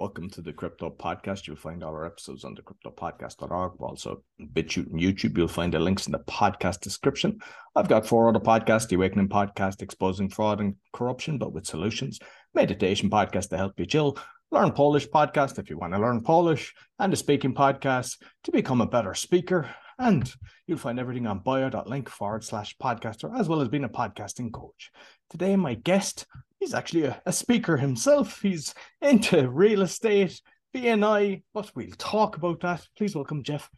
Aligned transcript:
Welcome 0.00 0.30
to 0.30 0.40
the 0.40 0.54
Crypto 0.54 0.88
Podcast. 0.88 1.46
You'll 1.46 1.56
find 1.56 1.84
all 1.84 1.92
our 1.92 2.06
episodes 2.06 2.42
on 2.42 2.54
the 2.54 2.62
cryptopodcast.org. 2.62 3.72
Also, 3.82 4.24
BitChute 4.40 4.90
and 4.90 4.98
YouTube. 4.98 5.36
You'll 5.36 5.46
find 5.46 5.74
the 5.74 5.78
links 5.78 6.06
in 6.06 6.12
the 6.12 6.20
podcast 6.20 6.80
description. 6.80 7.38
I've 7.76 7.86
got 7.86 8.06
four 8.06 8.26
other 8.26 8.40
podcasts 8.40 8.88
The 8.88 8.96
Awakening 8.96 9.28
Podcast, 9.28 9.82
exposing 9.82 10.30
fraud 10.30 10.60
and 10.60 10.76
corruption, 10.94 11.36
but 11.36 11.52
with 11.52 11.66
solutions, 11.66 12.18
Meditation 12.54 13.10
Podcast 13.10 13.50
to 13.50 13.58
help 13.58 13.78
you 13.78 13.84
chill, 13.84 14.16
Learn 14.50 14.72
Polish 14.72 15.06
Podcast 15.06 15.58
if 15.58 15.68
you 15.68 15.76
want 15.76 15.92
to 15.92 16.00
learn 16.00 16.22
Polish, 16.22 16.72
and 16.98 17.12
the 17.12 17.16
Speaking 17.18 17.54
Podcast 17.54 18.16
to 18.44 18.52
become 18.52 18.80
a 18.80 18.86
better 18.86 19.12
speaker. 19.12 19.68
And 19.98 20.32
you'll 20.66 20.78
find 20.78 20.98
everything 20.98 21.26
on 21.26 21.40
bio.link 21.40 22.08
forward 22.08 22.42
slash 22.42 22.74
podcaster, 22.82 23.38
as 23.38 23.50
well 23.50 23.60
as 23.60 23.68
being 23.68 23.84
a 23.84 23.88
podcasting 23.90 24.50
coach. 24.50 24.90
Today, 25.28 25.56
my 25.56 25.74
guest 25.74 26.24
he's 26.60 26.74
actually 26.74 27.04
a, 27.04 27.20
a 27.26 27.32
speaker 27.32 27.76
himself. 27.76 28.40
He's 28.40 28.74
into 29.00 29.48
real 29.48 29.82
estate, 29.82 30.40
BNI, 30.76 31.42
but 31.52 31.72
we'll 31.74 31.90
talk 31.98 32.36
about 32.36 32.60
that. 32.60 32.86
Please 32.96 33.16
welcome 33.16 33.42
Jeff 33.42 33.68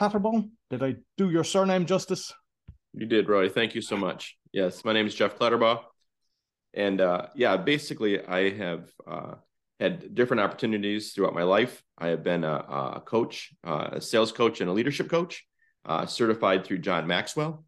Clatterbaugh. 0.00 0.50
Did 0.70 0.82
I 0.82 0.96
do 1.16 1.30
your 1.30 1.44
surname 1.44 1.86
justice? 1.86 2.32
You 2.94 3.06
did, 3.06 3.28
Roy. 3.28 3.48
Thank 3.48 3.74
you 3.74 3.82
so 3.82 3.96
much. 3.96 4.36
Yes, 4.52 4.84
my 4.84 4.92
name 4.92 5.06
is 5.06 5.14
Jeff 5.14 5.38
Clatterbaugh. 5.38 5.82
And 6.74 7.00
uh, 7.00 7.26
yeah, 7.36 7.56
basically, 7.56 8.24
I 8.24 8.50
have 8.56 8.90
uh, 9.06 9.34
had 9.78 10.14
different 10.14 10.40
opportunities 10.40 11.12
throughout 11.12 11.34
my 11.34 11.42
life. 11.42 11.82
I 11.98 12.08
have 12.08 12.24
been 12.24 12.44
a, 12.44 12.54
a 12.96 13.02
coach, 13.04 13.52
uh, 13.64 13.90
a 13.92 14.00
sales 14.00 14.32
coach, 14.32 14.60
and 14.60 14.70
a 14.70 14.72
leadership 14.72 15.08
coach, 15.08 15.44
uh, 15.84 16.06
certified 16.06 16.64
through 16.64 16.78
John 16.78 17.06
Maxwell, 17.06 17.64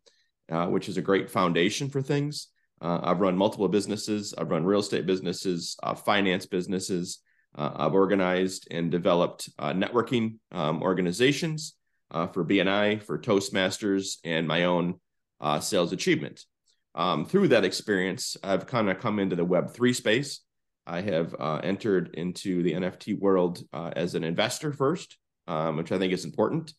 uh, 0.51 0.67
which 0.67 0.89
is 0.89 0.97
a 0.97 1.03
great 1.03 1.31
foundation 1.31 1.91
for 1.91 2.01
things. 2.03 2.49
Uh, 2.83 2.99
I've 3.05 3.21
run 3.21 3.37
multiple 3.37 3.69
businesses. 3.69 4.35
I've 4.37 4.51
run 4.51 4.65
real 4.65 4.81
estate 4.81 5.07
businesses, 5.07 5.77
uh, 5.85 5.95
finance 5.95 6.47
businesses. 6.47 7.21
Uh, 7.57 7.71
I've 7.77 7.95
organized 7.95 8.67
and 8.73 8.91
developed 8.91 9.49
uh, 9.59 9.73
networking 9.73 10.39
um, 10.51 10.83
organizations 10.83 11.75
uh, 12.11 12.27
for 12.27 12.45
BNI, 12.45 13.01
for 13.01 13.21
Toastmasters, 13.21 14.17
and 14.25 14.49
my 14.49 14.65
own 14.65 14.95
uh, 15.41 15.61
sales 15.61 15.93
achievement. 15.93 16.45
Um, 16.97 17.25
through 17.25 17.49
that 17.49 17.65
experience, 17.65 18.37
I've 18.43 18.67
kind 18.67 18.91
of 18.91 18.99
come 18.99 19.21
into 19.21 19.37
the 19.37 19.47
Web3 19.47 19.95
space. 19.95 20.41
I 20.85 21.03
have 21.03 21.37
entered 21.63 22.15
into 22.15 22.65
the 22.65 22.73
NFT 22.73 23.21
world 23.21 23.63
as 23.73 24.17
an 24.17 24.25
investor 24.25 24.73
first, 24.73 25.17
um, 25.47 25.77
which 25.77 25.93
I 25.93 25.99
think 25.99 26.13
is 26.13 26.25
important 26.25 26.75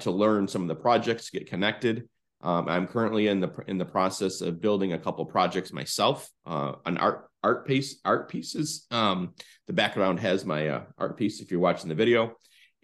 to 0.00 0.10
learn 0.10 0.48
some 0.48 0.62
of 0.62 0.68
the 0.68 0.74
projects, 0.74 1.28
get 1.28 1.46
connected, 1.46 2.08
um, 2.44 2.68
I'm 2.68 2.86
currently 2.86 3.28
in 3.28 3.40
the 3.40 3.50
in 3.66 3.78
the 3.78 3.86
process 3.86 4.42
of 4.42 4.60
building 4.60 4.92
a 4.92 4.98
couple 4.98 5.24
projects 5.24 5.72
myself, 5.72 6.28
uh, 6.44 6.72
an 6.84 6.98
art 6.98 7.26
art 7.42 7.66
piece 7.66 8.00
art 8.04 8.28
pieces. 8.28 8.86
Um, 8.90 9.32
the 9.66 9.72
background 9.72 10.20
has 10.20 10.44
my 10.44 10.68
uh, 10.68 10.82
art 10.98 11.16
piece 11.16 11.40
if 11.40 11.50
you're 11.50 11.60
watching 11.60 11.88
the 11.88 11.94
video, 11.94 12.36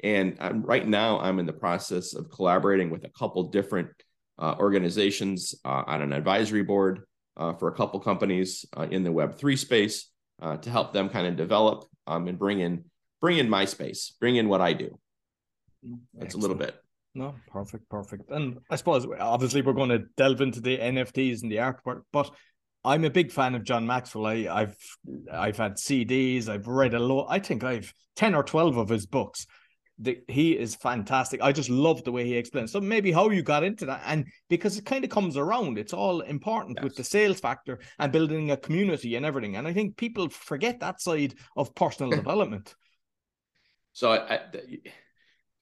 and 0.02 0.38
I'm, 0.40 0.62
right 0.62 0.86
now 0.86 1.20
I'm 1.20 1.38
in 1.38 1.44
the 1.44 1.52
process 1.52 2.14
of 2.14 2.30
collaborating 2.30 2.88
with 2.88 3.04
a 3.04 3.10
couple 3.10 3.50
different 3.50 3.90
uh, 4.38 4.54
organizations 4.58 5.54
uh, 5.66 5.82
on 5.86 6.00
an 6.00 6.14
advisory 6.14 6.62
board 6.62 7.02
uh, 7.36 7.52
for 7.52 7.68
a 7.68 7.74
couple 7.74 8.00
companies 8.00 8.64
uh, 8.74 8.86
in 8.90 9.04
the 9.04 9.12
Web 9.12 9.38
three 9.38 9.56
space 9.56 10.10
to 10.62 10.70
help 10.70 10.94
them 10.94 11.10
kind 11.10 11.26
of 11.26 11.36
develop 11.36 11.84
um, 12.06 12.26
and 12.26 12.38
bring 12.38 12.60
in 12.60 12.82
bring 13.20 13.36
in 13.36 13.50
my 13.50 13.66
space, 13.66 14.14
bring 14.18 14.36
in 14.36 14.48
what 14.48 14.62
I 14.62 14.72
do. 14.72 14.98
That's 16.14 16.34
a 16.34 16.38
little 16.38 16.56
bit. 16.56 16.74
No, 17.14 17.34
perfect, 17.50 17.88
perfect. 17.88 18.30
And 18.30 18.58
I 18.70 18.76
suppose 18.76 19.06
obviously 19.18 19.62
we're 19.62 19.72
going 19.72 19.90
to 19.90 20.04
delve 20.16 20.40
into 20.40 20.60
the 20.60 20.78
NFTs 20.78 21.42
and 21.42 21.50
the 21.50 21.56
artwork, 21.56 22.02
but 22.12 22.30
I'm 22.84 23.04
a 23.04 23.10
big 23.10 23.32
fan 23.32 23.54
of 23.54 23.64
John 23.64 23.86
Maxwell. 23.86 24.26
I, 24.26 24.60
have 24.60 24.76
I've 25.30 25.56
had 25.56 25.74
CDs, 25.74 26.48
I've 26.48 26.66
read 26.66 26.94
a 26.94 26.98
lot. 26.98 27.26
I 27.28 27.38
think 27.38 27.64
I've 27.64 27.92
ten 28.16 28.34
or 28.34 28.42
twelve 28.42 28.76
of 28.76 28.88
his 28.88 29.06
books. 29.06 29.46
The, 29.98 30.18
he 30.28 30.56
is 30.56 30.76
fantastic. 30.76 31.42
I 31.42 31.52
just 31.52 31.68
love 31.68 32.02
the 32.04 32.12
way 32.12 32.24
he 32.24 32.36
explains. 32.36 32.72
So 32.72 32.80
maybe 32.80 33.12
how 33.12 33.28
you 33.28 33.42
got 33.42 33.64
into 33.64 33.84
that, 33.86 34.02
and 34.06 34.24
because 34.48 34.78
it 34.78 34.86
kind 34.86 35.04
of 35.04 35.10
comes 35.10 35.36
around, 35.36 35.78
it's 35.78 35.92
all 35.92 36.22
important 36.22 36.78
yes. 36.78 36.84
with 36.84 36.96
the 36.96 37.04
sales 37.04 37.38
factor 37.38 37.80
and 37.98 38.10
building 38.10 38.50
a 38.50 38.56
community 38.56 39.16
and 39.16 39.26
everything. 39.26 39.56
And 39.56 39.68
I 39.68 39.74
think 39.74 39.98
people 39.98 40.30
forget 40.30 40.80
that 40.80 41.02
side 41.02 41.34
of 41.54 41.74
personal 41.74 42.10
development. 42.16 42.74
So 43.92 44.12
I, 44.12 44.36
I 44.36 44.40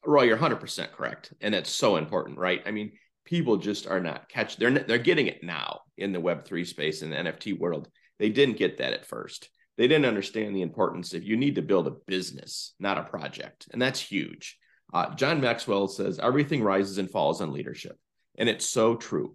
Roy, 0.09 0.25
you're 0.25 0.39
100% 0.39 0.93
correct. 0.93 1.33
And 1.41 1.55
that's 1.55 1.71
so 1.71 1.97
important, 1.97 2.39
right? 2.39 2.63
I 2.67 2.71
mean, 2.71 2.93
people 3.29 3.59
just 3.59 3.87
are 3.87 4.01
not 4.01 4.27
catch 4.31 4.57
they're 4.57 4.71
they're 4.71 4.97
getting 4.97 5.27
it 5.27 5.43
now 5.43 5.83
in 5.99 6.13
the 6.13 6.21
web3 6.21 6.67
space 6.67 7.03
in 7.03 7.11
the 7.11 7.17
nft 7.17 7.59
world 7.59 7.87
they 8.19 8.31
didn't 8.31 8.57
get 8.57 8.79
that 8.79 8.95
at 8.95 9.05
first 9.05 9.51
they 9.77 9.87
didn't 9.87 10.07
understand 10.07 10.57
the 10.57 10.63
importance 10.63 11.13
of 11.13 11.23
you 11.23 11.37
need 11.37 11.55
to 11.57 11.63
build 11.63 11.87
a 11.87 11.97
business 12.07 12.75
not 12.81 12.97
a 12.97 13.03
project 13.03 13.69
and 13.71 13.83
that's 13.83 14.01
huge 14.01 14.57
uh, 14.95 15.15
john 15.15 15.43
maxwell 15.43 15.87
says 15.87 16.19
everything 16.19 16.63
rises 16.63 16.97
and 16.97 17.11
falls 17.11 17.43
on 17.43 17.53
leadership 17.53 17.99
and 18.39 18.49
it's 18.49 18.65
so 18.65 18.97
true 18.97 19.35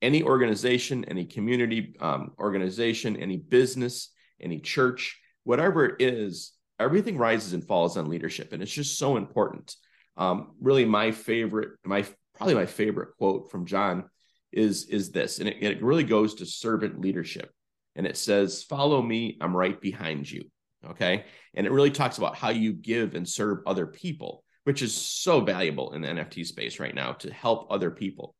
any 0.00 0.22
organization 0.22 1.04
any 1.04 1.26
community 1.26 1.94
um, 2.00 2.30
organization 2.38 3.14
any 3.18 3.36
business 3.36 4.10
any 4.40 4.58
church 4.58 5.20
whatever 5.42 5.84
it 5.84 5.96
is 6.00 6.52
everything 6.80 7.18
rises 7.18 7.52
and 7.52 7.66
falls 7.66 7.98
on 7.98 8.08
leadership 8.08 8.54
and 8.54 8.62
it's 8.62 8.72
just 8.72 8.98
so 8.98 9.18
important 9.18 9.76
um, 10.16 10.52
really, 10.60 10.84
my 10.84 11.10
favorite, 11.10 11.70
my 11.84 12.06
probably 12.34 12.54
my 12.54 12.66
favorite 12.66 13.16
quote 13.18 13.50
from 13.50 13.66
John 13.66 14.04
is 14.52 14.86
is 14.86 15.10
this, 15.10 15.40
and 15.40 15.48
it, 15.48 15.62
it 15.62 15.82
really 15.82 16.04
goes 16.04 16.36
to 16.36 16.46
servant 16.46 17.00
leadership, 17.00 17.50
and 17.96 18.06
it 18.06 18.16
says, 18.16 18.62
"Follow 18.62 19.02
me, 19.02 19.36
I'm 19.40 19.56
right 19.56 19.80
behind 19.80 20.30
you." 20.30 20.44
Okay, 20.86 21.24
and 21.54 21.66
it 21.66 21.72
really 21.72 21.90
talks 21.90 22.18
about 22.18 22.36
how 22.36 22.50
you 22.50 22.72
give 22.72 23.14
and 23.14 23.28
serve 23.28 23.58
other 23.66 23.86
people, 23.86 24.44
which 24.64 24.82
is 24.82 24.94
so 24.94 25.40
valuable 25.40 25.92
in 25.92 26.02
the 26.02 26.08
NFT 26.08 26.46
space 26.46 26.78
right 26.78 26.94
now 26.94 27.12
to 27.14 27.32
help 27.32 27.68
other 27.70 27.90
people. 27.90 28.36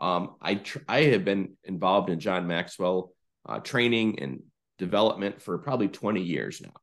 Um, 0.00 0.36
I 0.40 0.56
tr- 0.56 0.78
I 0.86 1.02
have 1.04 1.24
been 1.24 1.56
involved 1.64 2.10
in 2.10 2.20
John 2.20 2.46
Maxwell 2.46 3.12
uh, 3.48 3.58
training 3.58 4.20
and 4.20 4.42
development 4.78 5.42
for 5.42 5.58
probably 5.58 5.88
20 5.88 6.22
years 6.22 6.60
now, 6.60 6.74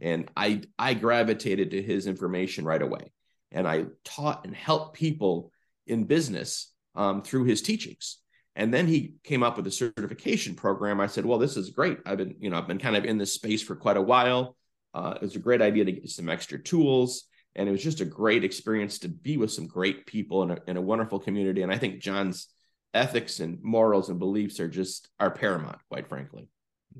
and 0.00 0.28
I 0.36 0.62
I 0.76 0.94
gravitated 0.94 1.70
to 1.70 1.82
his 1.82 2.08
information 2.08 2.64
right 2.64 2.82
away 2.82 3.12
and 3.52 3.66
I 3.66 3.86
taught 4.04 4.44
and 4.44 4.54
helped 4.54 4.96
people 4.96 5.52
in 5.86 6.04
business 6.04 6.72
um, 6.94 7.22
through 7.22 7.44
his 7.44 7.62
teachings. 7.62 8.18
And 8.54 8.72
then 8.72 8.86
he 8.86 9.14
came 9.22 9.42
up 9.42 9.56
with 9.56 9.66
a 9.66 9.70
certification 9.70 10.54
program. 10.54 11.00
I 11.00 11.06
said, 11.06 11.26
"Well, 11.26 11.38
this 11.38 11.56
is 11.56 11.70
great. 11.70 11.98
I've 12.06 12.18
been, 12.18 12.36
you 12.40 12.48
know, 12.48 12.56
I've 12.58 12.66
been 12.66 12.78
kind 12.78 12.96
of 12.96 13.04
in 13.04 13.18
this 13.18 13.34
space 13.34 13.62
for 13.62 13.76
quite 13.76 13.98
a 13.98 14.02
while. 14.02 14.56
Uh, 14.94 15.12
it 15.16 15.22
was 15.22 15.36
a 15.36 15.40
great 15.40 15.60
idea 15.60 15.84
to 15.84 15.92
get 15.92 16.08
some 16.08 16.30
extra 16.30 16.58
tools, 16.58 17.24
and 17.54 17.68
it 17.68 17.72
was 17.72 17.82
just 17.82 18.00
a 18.00 18.06
great 18.06 18.44
experience 18.44 18.98
to 19.00 19.08
be 19.08 19.36
with 19.36 19.52
some 19.52 19.66
great 19.66 20.06
people 20.06 20.42
in 20.42 20.52
a, 20.52 20.58
in 20.66 20.76
a 20.78 20.80
wonderful 20.80 21.18
community. 21.18 21.60
And 21.60 21.70
I 21.70 21.76
think 21.76 22.00
John's 22.00 22.48
ethics 22.94 23.40
and 23.40 23.62
morals 23.62 24.08
and 24.08 24.18
beliefs 24.18 24.58
are 24.58 24.68
just 24.68 25.08
are 25.20 25.30
paramount, 25.30 25.78
quite 25.90 26.08
frankly. 26.08 26.48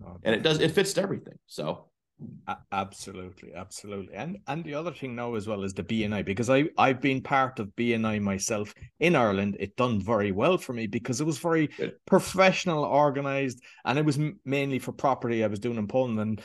Oh, 0.04 0.18
and 0.22 0.34
it 0.34 0.42
does 0.42 0.60
it 0.60 0.72
fits 0.72 0.92
to 0.94 1.02
everything. 1.02 1.38
So 1.46 1.86
Absolutely, 2.72 3.52
absolutely. 3.54 4.14
And 4.14 4.38
and 4.46 4.64
the 4.64 4.74
other 4.74 4.92
thing 4.92 5.14
now 5.14 5.34
as 5.34 5.46
well 5.46 5.64
is 5.64 5.74
the 5.74 5.82
BNI 5.82 6.24
because 6.24 6.48
I 6.48 6.64
I've 6.78 7.00
been 7.00 7.20
part 7.20 7.58
of 7.58 7.74
BNI 7.76 8.22
myself 8.22 8.72
in 9.00 9.14
Ireland. 9.14 9.56
It 9.60 9.76
done 9.76 10.00
very 10.00 10.32
well 10.32 10.56
for 10.56 10.72
me 10.72 10.86
because 10.86 11.20
it 11.20 11.24
was 11.26 11.38
very 11.38 11.66
Good. 11.66 11.94
professional, 12.06 12.84
organized, 12.84 13.62
and 13.84 13.98
it 13.98 14.04
was 14.04 14.18
mainly 14.44 14.78
for 14.78 14.92
property 14.92 15.44
I 15.44 15.48
was 15.48 15.58
doing 15.58 15.76
in 15.76 15.88
Poland 15.88 16.18
and 16.18 16.42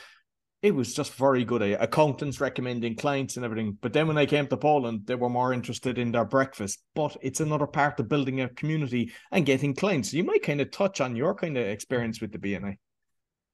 it 0.61 0.75
was 0.75 0.93
just 0.93 1.13
very 1.13 1.43
good. 1.43 1.61
Accountants 1.61 2.39
recommending 2.39 2.95
clients 2.95 3.35
and 3.35 3.45
everything. 3.45 3.77
But 3.81 3.93
then 3.93 4.07
when 4.07 4.17
I 4.17 4.27
came 4.27 4.47
to 4.47 4.57
Poland, 4.57 5.01
they 5.05 5.15
were 5.15 5.29
more 5.29 5.53
interested 5.53 5.97
in 5.97 6.11
their 6.11 6.25
breakfast. 6.25 6.83
But 6.93 7.17
it's 7.21 7.39
another 7.39 7.65
part 7.65 7.99
of 7.99 8.09
building 8.09 8.41
a 8.41 8.49
community 8.49 9.11
and 9.31 9.45
getting 9.45 9.73
clients. 9.73 10.13
You 10.13 10.23
might 10.23 10.43
kind 10.43 10.61
of 10.61 10.69
touch 10.69 11.01
on 11.01 11.15
your 11.15 11.33
kind 11.33 11.57
of 11.57 11.65
experience 11.65 12.21
with 12.21 12.31
the 12.31 12.37
BNI. 12.37 12.77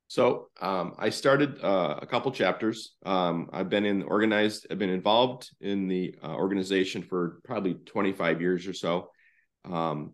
So 0.07 0.47
um, 0.61 0.95
I 0.97 1.09
started 1.09 1.61
uh, 1.61 1.99
a 2.01 2.05
couple 2.05 2.31
chapters. 2.31 2.95
Um, 3.05 3.49
I've 3.51 3.69
been 3.69 3.85
in 3.85 4.03
organized. 4.03 4.67
I've 4.71 4.79
been 4.79 4.89
involved 4.89 5.49
in 5.59 5.87
the 5.87 6.15
uh, 6.23 6.33
organization 6.33 7.03
for 7.03 7.39
probably 7.43 7.73
25 7.73 8.39
years 8.39 8.67
or 8.67 8.73
so, 8.73 9.09
um, 9.65 10.13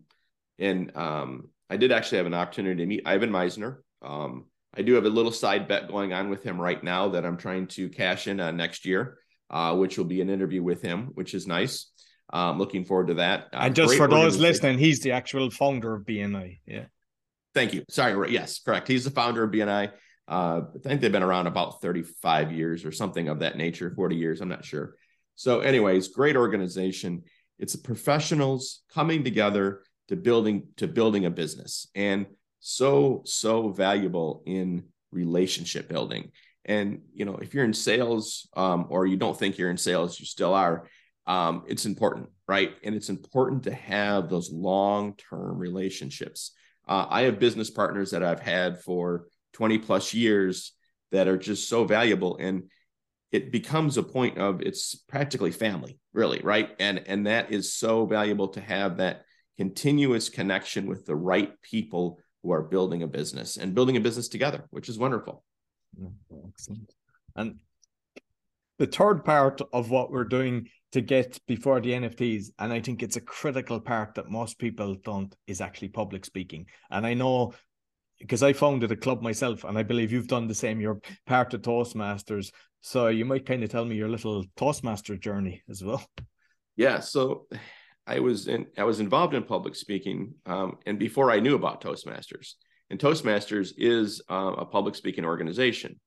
and 0.58 0.96
um, 0.96 1.50
I 1.70 1.76
did 1.76 1.92
actually 1.92 2.18
have 2.18 2.26
an 2.26 2.34
opportunity 2.34 2.82
to 2.82 2.86
meet 2.86 3.02
Ivan 3.06 3.30
Misner. 3.30 3.78
Um, 4.02 4.46
I 4.76 4.82
do 4.82 4.94
have 4.94 5.04
a 5.04 5.10
little 5.10 5.32
side 5.32 5.68
bet 5.68 5.88
going 5.88 6.12
on 6.12 6.28
with 6.28 6.42
him 6.42 6.60
right 6.60 6.82
now 6.82 7.10
that 7.10 7.24
I'm 7.24 7.36
trying 7.36 7.68
to 7.68 7.88
cash 7.88 8.26
in 8.26 8.40
on 8.40 8.56
next 8.56 8.84
year, 8.84 9.18
uh, 9.50 9.76
which 9.76 9.96
will 9.96 10.04
be 10.04 10.20
an 10.20 10.28
interview 10.28 10.62
with 10.62 10.82
him, 10.82 11.10
which 11.14 11.34
is 11.34 11.46
nice. 11.46 11.90
Um, 12.32 12.58
looking 12.58 12.84
forward 12.84 13.08
to 13.08 13.14
that. 13.14 13.48
Uh, 13.52 13.58
and 13.60 13.74
just 13.76 13.96
for 13.96 14.08
those 14.08 14.38
listening, 14.38 14.78
he's 14.78 15.00
the 15.00 15.12
actual 15.12 15.50
founder 15.50 15.94
of 15.94 16.04
BNI. 16.04 16.58
Yeah. 16.66 16.86
Thank 17.54 17.74
you. 17.74 17.84
Sorry. 17.88 18.32
Yes, 18.32 18.60
correct. 18.60 18.88
He's 18.88 19.04
the 19.04 19.10
founder 19.10 19.44
of 19.44 19.50
BNI. 19.50 19.92
Uh, 20.26 20.62
I 20.74 20.78
think 20.88 21.00
they've 21.00 21.12
been 21.12 21.22
around 21.22 21.46
about 21.46 21.80
35 21.82 22.52
years 22.52 22.84
or 22.84 22.92
something 22.92 23.28
of 23.28 23.40
that 23.40 23.56
nature, 23.56 23.92
40 23.94 24.16
years. 24.16 24.40
I'm 24.40 24.48
not 24.48 24.64
sure. 24.64 24.94
So, 25.36 25.60
anyways, 25.60 26.08
great 26.08 26.36
organization. 26.36 27.24
It's 27.58 27.76
professionals 27.76 28.82
coming 28.92 29.22
together 29.22 29.82
to 30.08 30.16
building 30.16 30.68
to 30.76 30.88
building 30.88 31.26
a 31.26 31.30
business, 31.30 31.88
and 31.94 32.26
so 32.60 33.22
so 33.24 33.70
valuable 33.70 34.42
in 34.46 34.84
relationship 35.12 35.88
building. 35.88 36.30
And 36.64 37.02
you 37.12 37.24
know, 37.24 37.36
if 37.36 37.54
you're 37.54 37.64
in 37.64 37.74
sales 37.74 38.48
um, 38.56 38.86
or 38.88 39.06
you 39.06 39.16
don't 39.16 39.38
think 39.38 39.58
you're 39.58 39.70
in 39.70 39.76
sales, 39.76 40.18
you 40.18 40.26
still 40.26 40.54
are. 40.54 40.88
Um, 41.26 41.64
it's 41.66 41.86
important, 41.86 42.28
right? 42.46 42.72
And 42.82 42.94
it's 42.94 43.08
important 43.08 43.64
to 43.64 43.74
have 43.74 44.28
those 44.28 44.50
long-term 44.50 45.58
relationships. 45.58 46.52
Uh, 46.86 47.06
I 47.08 47.22
have 47.22 47.38
business 47.38 47.70
partners 47.70 48.10
that 48.10 48.22
I've 48.22 48.40
had 48.40 48.80
for 48.82 49.26
20 49.54 49.78
plus 49.78 50.12
years 50.14 50.72
that 51.12 51.28
are 51.28 51.38
just 51.38 51.68
so 51.68 51.84
valuable, 51.84 52.36
and 52.38 52.64
it 53.32 53.50
becomes 53.50 53.96
a 53.96 54.02
point 54.02 54.38
of 54.38 54.60
it's 54.60 54.94
practically 54.94 55.50
family, 55.50 55.98
really, 56.12 56.40
right? 56.42 56.70
And 56.78 57.02
and 57.06 57.26
that 57.26 57.52
is 57.52 57.74
so 57.74 58.06
valuable 58.06 58.48
to 58.48 58.60
have 58.60 58.98
that 58.98 59.24
continuous 59.56 60.28
connection 60.28 60.86
with 60.86 61.06
the 61.06 61.16
right 61.16 61.52
people 61.62 62.18
who 62.42 62.52
are 62.52 62.62
building 62.62 63.02
a 63.02 63.06
business 63.06 63.56
and 63.56 63.74
building 63.74 63.96
a 63.96 64.00
business 64.00 64.28
together, 64.28 64.64
which 64.70 64.88
is 64.88 64.98
wonderful. 64.98 65.44
Excellent. 66.48 66.92
And 67.36 67.60
the 68.78 68.86
third 68.86 69.24
part 69.24 69.60
of 69.72 69.90
what 69.90 70.10
we're 70.10 70.24
doing 70.24 70.68
to 70.92 71.00
get 71.00 71.38
before 71.46 71.80
the 71.80 71.90
NFTs, 71.90 72.50
and 72.58 72.72
I 72.72 72.80
think 72.80 73.02
it's 73.02 73.16
a 73.16 73.20
critical 73.20 73.80
part 73.80 74.14
that 74.14 74.30
most 74.30 74.58
people 74.58 74.94
don't, 75.04 75.34
is 75.46 75.60
actually 75.60 75.88
public 75.88 76.24
speaking. 76.24 76.66
And 76.90 77.06
I 77.06 77.14
know 77.14 77.54
because 78.20 78.42
I 78.42 78.52
founded 78.52 78.92
a 78.92 78.96
club 78.96 79.22
myself, 79.22 79.64
and 79.64 79.76
I 79.76 79.82
believe 79.82 80.12
you've 80.12 80.28
done 80.28 80.46
the 80.46 80.54
same. 80.54 80.80
You're 80.80 81.00
part 81.26 81.52
of 81.54 81.62
Toastmasters, 81.62 82.52
so 82.80 83.08
you 83.08 83.24
might 83.24 83.46
kind 83.46 83.62
of 83.62 83.70
tell 83.70 83.84
me 83.84 83.96
your 83.96 84.08
little 84.08 84.44
Toastmaster 84.56 85.16
journey 85.16 85.62
as 85.68 85.82
well. 85.82 86.04
Yeah. 86.76 87.00
So 87.00 87.46
I 88.06 88.20
was 88.20 88.48
in 88.48 88.66
I 88.76 88.84
was 88.84 89.00
involved 89.00 89.34
in 89.34 89.42
public 89.42 89.74
speaking, 89.74 90.34
um, 90.46 90.78
and 90.86 90.98
before 90.98 91.30
I 91.30 91.40
knew 91.40 91.54
about 91.54 91.82
Toastmasters, 91.82 92.54
and 92.90 92.98
Toastmasters 92.98 93.72
is 93.76 94.22
uh, 94.30 94.54
a 94.58 94.66
public 94.66 94.94
speaking 94.94 95.24
organization, 95.24 96.00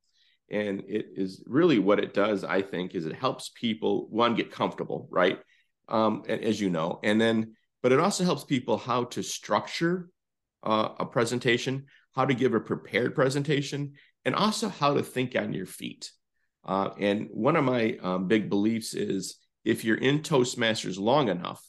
and 0.50 0.84
it 0.88 1.08
is 1.16 1.44
really 1.46 1.80
what 1.80 2.00
it 2.00 2.14
does. 2.14 2.44
I 2.44 2.62
think 2.62 2.96
is 2.96 3.06
it 3.06 3.16
helps 3.16 3.50
people 3.50 4.08
one 4.10 4.36
get 4.36 4.52
comfortable, 4.52 5.08
right? 5.12 5.40
Um, 5.88 6.24
as 6.28 6.60
you 6.60 6.70
know, 6.70 7.00
and 7.04 7.20
then 7.20 7.56
but 7.84 7.92
it 7.92 8.00
also 8.00 8.24
helps 8.24 8.44
people 8.44 8.78
how 8.78 9.06
to 9.06 9.24
structure 9.24 10.10
uh, 10.64 10.90
a 11.00 11.06
presentation, 11.06 11.86
how 12.16 12.26
to 12.26 12.34
give 12.34 12.54
a 12.54 12.60
prepared 12.60 13.16
presentation, 13.16 13.94
and 14.26 14.36
also 14.36 14.68
how 14.68 14.94
to 14.94 15.04
think 15.04 15.36
on 15.36 15.54
your 15.54 15.66
feet. 15.66 16.12
Uh, 16.66 16.90
and 17.00 17.30
one 17.32 17.56
of 17.56 17.64
my 17.64 17.98
um, 18.02 18.28
big 18.28 18.50
beliefs 18.50 18.94
is 18.94 19.38
if 19.64 19.86
you're 19.86 19.98
in 19.98 20.20
Toastmasters 20.20 21.00
long 21.00 21.30
enough, 21.30 21.64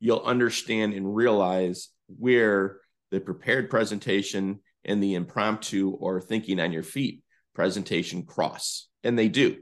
you'll 0.00 0.22
understand 0.22 0.94
and 0.94 1.14
realize 1.14 1.88
where 2.06 2.78
the 3.10 3.20
prepared 3.20 3.68
presentation 3.68 4.60
and 4.84 5.02
the 5.02 5.14
impromptu 5.14 5.90
or 5.90 6.20
thinking 6.20 6.60
on 6.60 6.72
your 6.72 6.82
feet 6.82 7.22
presentation 7.54 8.24
cross. 8.24 8.88
And 9.04 9.18
they 9.18 9.28
do, 9.28 9.58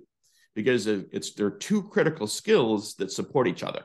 because 0.55 0.87
it's 0.87 1.35
there 1.35 1.47
are 1.47 1.51
two 1.51 1.83
critical 1.83 2.27
skills 2.27 2.95
that 2.95 3.13
support 3.13 3.49
each 3.49 3.63
other. 3.63 3.83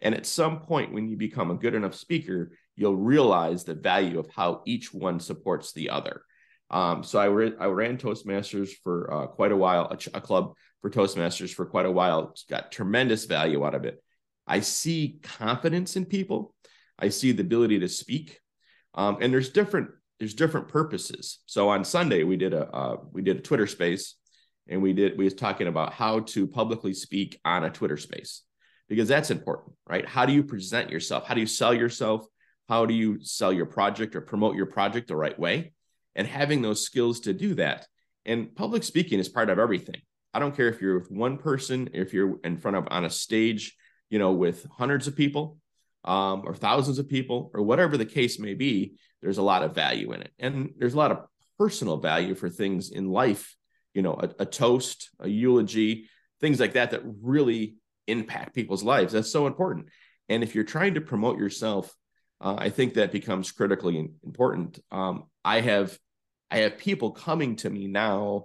And 0.00 0.14
at 0.14 0.26
some 0.26 0.60
point, 0.60 0.92
when 0.92 1.08
you 1.08 1.16
become 1.16 1.50
a 1.50 1.56
good 1.56 1.74
enough 1.74 1.94
speaker, 1.94 2.52
you'll 2.76 2.96
realize 2.96 3.64
the 3.64 3.74
value 3.74 4.18
of 4.18 4.28
how 4.34 4.62
each 4.64 4.94
one 4.94 5.18
supports 5.18 5.72
the 5.72 5.90
other. 5.90 6.22
Um, 6.70 7.02
so 7.02 7.18
I, 7.18 7.26
re- 7.26 7.56
I 7.58 7.66
ran 7.66 7.96
Toastmasters 7.96 8.70
for 8.84 9.12
uh, 9.12 9.26
quite 9.26 9.52
a 9.52 9.56
while, 9.56 9.88
a, 9.90 9.96
ch- 9.96 10.10
a, 10.12 10.20
club 10.20 10.52
for 10.82 10.90
Toastmasters 10.90 11.52
for 11.52 11.66
quite 11.66 11.86
a 11.86 11.90
while. 11.90 12.34
Got 12.48 12.70
tremendous 12.70 13.24
value 13.24 13.64
out 13.64 13.74
of 13.74 13.84
it. 13.84 14.02
I 14.46 14.60
see 14.60 15.18
confidence 15.22 15.96
in 15.96 16.04
people. 16.04 16.54
I 16.98 17.08
see 17.08 17.32
the 17.32 17.42
ability 17.42 17.80
to 17.80 17.88
speak. 17.88 18.38
Um, 18.94 19.18
and 19.20 19.32
there's 19.32 19.50
different 19.50 19.90
there's 20.18 20.34
different 20.34 20.68
purposes. 20.68 21.38
So 21.46 21.68
on 21.68 21.84
Sunday 21.84 22.24
we 22.24 22.36
did 22.36 22.54
a 22.54 22.68
uh, 22.68 22.96
we 23.12 23.22
did 23.22 23.38
a 23.38 23.40
Twitter 23.40 23.66
space, 23.66 24.14
and 24.68 24.82
we 24.82 24.92
did 24.92 25.16
we 25.18 25.24
was 25.24 25.34
talking 25.34 25.66
about 25.66 25.92
how 25.92 26.20
to 26.20 26.46
publicly 26.46 26.94
speak 26.94 27.40
on 27.44 27.64
a 27.64 27.70
Twitter 27.70 27.96
space 27.96 28.42
because 28.88 29.08
that's 29.08 29.30
important, 29.30 29.76
right? 29.86 30.06
How 30.06 30.26
do 30.26 30.32
you 30.32 30.42
present 30.42 30.90
yourself? 30.90 31.26
How 31.26 31.34
do 31.34 31.40
you 31.40 31.46
sell 31.46 31.74
yourself? 31.74 32.26
How 32.68 32.86
do 32.86 32.94
you 32.94 33.22
sell 33.22 33.52
your 33.52 33.66
project 33.66 34.14
or 34.14 34.20
promote 34.20 34.56
your 34.56 34.66
project 34.66 35.08
the 35.08 35.16
right 35.16 35.38
way? 35.38 35.72
And 36.14 36.26
having 36.26 36.62
those 36.62 36.84
skills 36.84 37.20
to 37.20 37.32
do 37.32 37.54
that. 37.54 37.86
And 38.26 38.54
public 38.54 38.82
speaking 38.82 39.20
is 39.20 39.28
part 39.28 39.50
of 39.50 39.58
everything. 39.58 40.00
I 40.34 40.40
don't 40.40 40.54
care 40.54 40.68
if 40.68 40.82
you're 40.82 40.98
with 40.98 41.10
one 41.10 41.38
person, 41.38 41.90
if 41.94 42.12
you're 42.12 42.38
in 42.44 42.58
front 42.58 42.76
of 42.76 42.88
on 42.90 43.04
a 43.04 43.10
stage 43.10 43.76
you 44.10 44.18
know, 44.18 44.32
with 44.32 44.66
hundreds 44.70 45.06
of 45.06 45.16
people 45.16 45.58
um, 46.08 46.42
or 46.46 46.54
thousands 46.54 46.98
of 46.98 47.08
people 47.08 47.50
or 47.52 47.62
whatever 47.62 47.98
the 47.98 48.06
case 48.06 48.38
may 48.38 48.54
be, 48.54 48.96
there's 49.20 49.36
a 49.36 49.42
lot 49.42 49.62
of 49.62 49.74
value 49.74 50.12
in 50.12 50.22
it. 50.22 50.32
And 50.38 50.72
there's 50.78 50.94
a 50.94 50.98
lot 50.98 51.12
of 51.12 51.26
personal 51.58 51.98
value 51.98 52.34
for 52.34 52.48
things 52.48 52.90
in 52.90 53.10
life, 53.10 53.54
you 53.92 54.00
know, 54.00 54.14
a, 54.14 54.42
a 54.42 54.46
toast, 54.46 55.10
a 55.20 55.28
eulogy, 55.28 56.08
things 56.40 56.60
like 56.60 56.72
that, 56.72 56.92
that 56.92 57.02
really 57.04 57.76
impact 58.06 58.54
people's 58.54 58.82
lives. 58.82 59.12
That's 59.12 59.30
so 59.30 59.46
important. 59.46 59.88
And 60.30 60.42
if 60.42 60.54
you're 60.54 60.64
trying 60.64 60.94
to 60.94 61.02
promote 61.02 61.38
yourself, 61.38 61.94
uh, 62.40 62.54
I 62.56 62.70
think 62.70 62.94
that 62.94 63.12
becomes 63.12 63.52
critically 63.52 64.10
important. 64.24 64.78
Um, 64.90 65.24
I 65.44 65.60
have 65.60 65.98
I 66.50 66.58
have 66.58 66.78
people 66.78 67.10
coming 67.10 67.56
to 67.56 67.68
me 67.68 67.86
now 67.86 68.44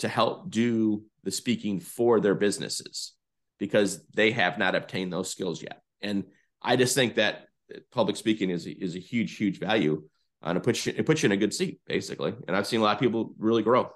to 0.00 0.08
help 0.08 0.50
do 0.50 1.04
the 1.22 1.30
speaking 1.30 1.78
for 1.78 2.18
their 2.18 2.34
businesses 2.34 3.12
because 3.60 4.04
they 4.14 4.32
have 4.32 4.58
not 4.58 4.74
obtained 4.74 5.12
those 5.12 5.30
skills 5.30 5.62
yet. 5.62 5.80
And 6.00 6.24
I 6.64 6.76
just 6.76 6.94
think 6.94 7.16
that 7.16 7.48
public 7.92 8.16
speaking 8.16 8.50
is 8.50 8.66
is 8.66 8.96
a 8.96 8.98
huge, 8.98 9.36
huge 9.36 9.60
value, 9.60 10.02
uh, 10.42 10.48
and 10.48 10.58
it 10.58 10.62
puts 10.62 10.86
you 10.86 10.94
it 10.96 11.06
puts 11.06 11.22
you 11.22 11.26
in 11.26 11.32
a 11.32 11.36
good 11.36 11.54
seat, 11.54 11.80
basically. 11.86 12.34
And 12.48 12.56
I've 12.56 12.66
seen 12.66 12.80
a 12.80 12.82
lot 12.82 12.94
of 12.94 13.00
people 13.00 13.34
really 13.38 13.62
grow. 13.62 13.90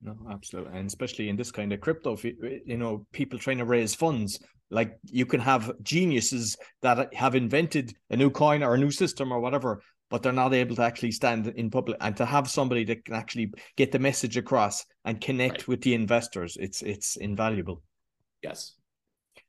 No, 0.00 0.16
absolutely, 0.30 0.78
and 0.78 0.86
especially 0.86 1.28
in 1.28 1.36
this 1.36 1.52
kind 1.52 1.72
of 1.72 1.80
crypto, 1.80 2.16
you 2.64 2.76
know, 2.76 3.06
people 3.12 3.38
trying 3.38 3.58
to 3.58 3.64
raise 3.64 3.94
funds. 3.94 4.40
Like 4.70 4.96
you 5.04 5.26
can 5.26 5.40
have 5.40 5.70
geniuses 5.82 6.56
that 6.80 7.12
have 7.14 7.34
invented 7.34 7.94
a 8.08 8.16
new 8.16 8.30
coin 8.30 8.62
or 8.62 8.74
a 8.74 8.78
new 8.78 8.90
system 8.90 9.30
or 9.30 9.38
whatever, 9.38 9.82
but 10.08 10.22
they're 10.22 10.32
not 10.32 10.54
able 10.54 10.74
to 10.76 10.82
actually 10.82 11.12
stand 11.12 11.46
in 11.46 11.70
public 11.70 11.98
and 12.00 12.16
to 12.16 12.24
have 12.24 12.48
somebody 12.48 12.84
that 12.84 13.04
can 13.04 13.14
actually 13.14 13.52
get 13.76 13.92
the 13.92 13.98
message 13.98 14.38
across 14.38 14.86
and 15.04 15.20
connect 15.20 15.58
right. 15.58 15.68
with 15.68 15.82
the 15.82 15.94
investors. 15.94 16.56
It's 16.58 16.80
it's 16.82 17.16
invaluable. 17.16 17.82
Yes, 18.42 18.74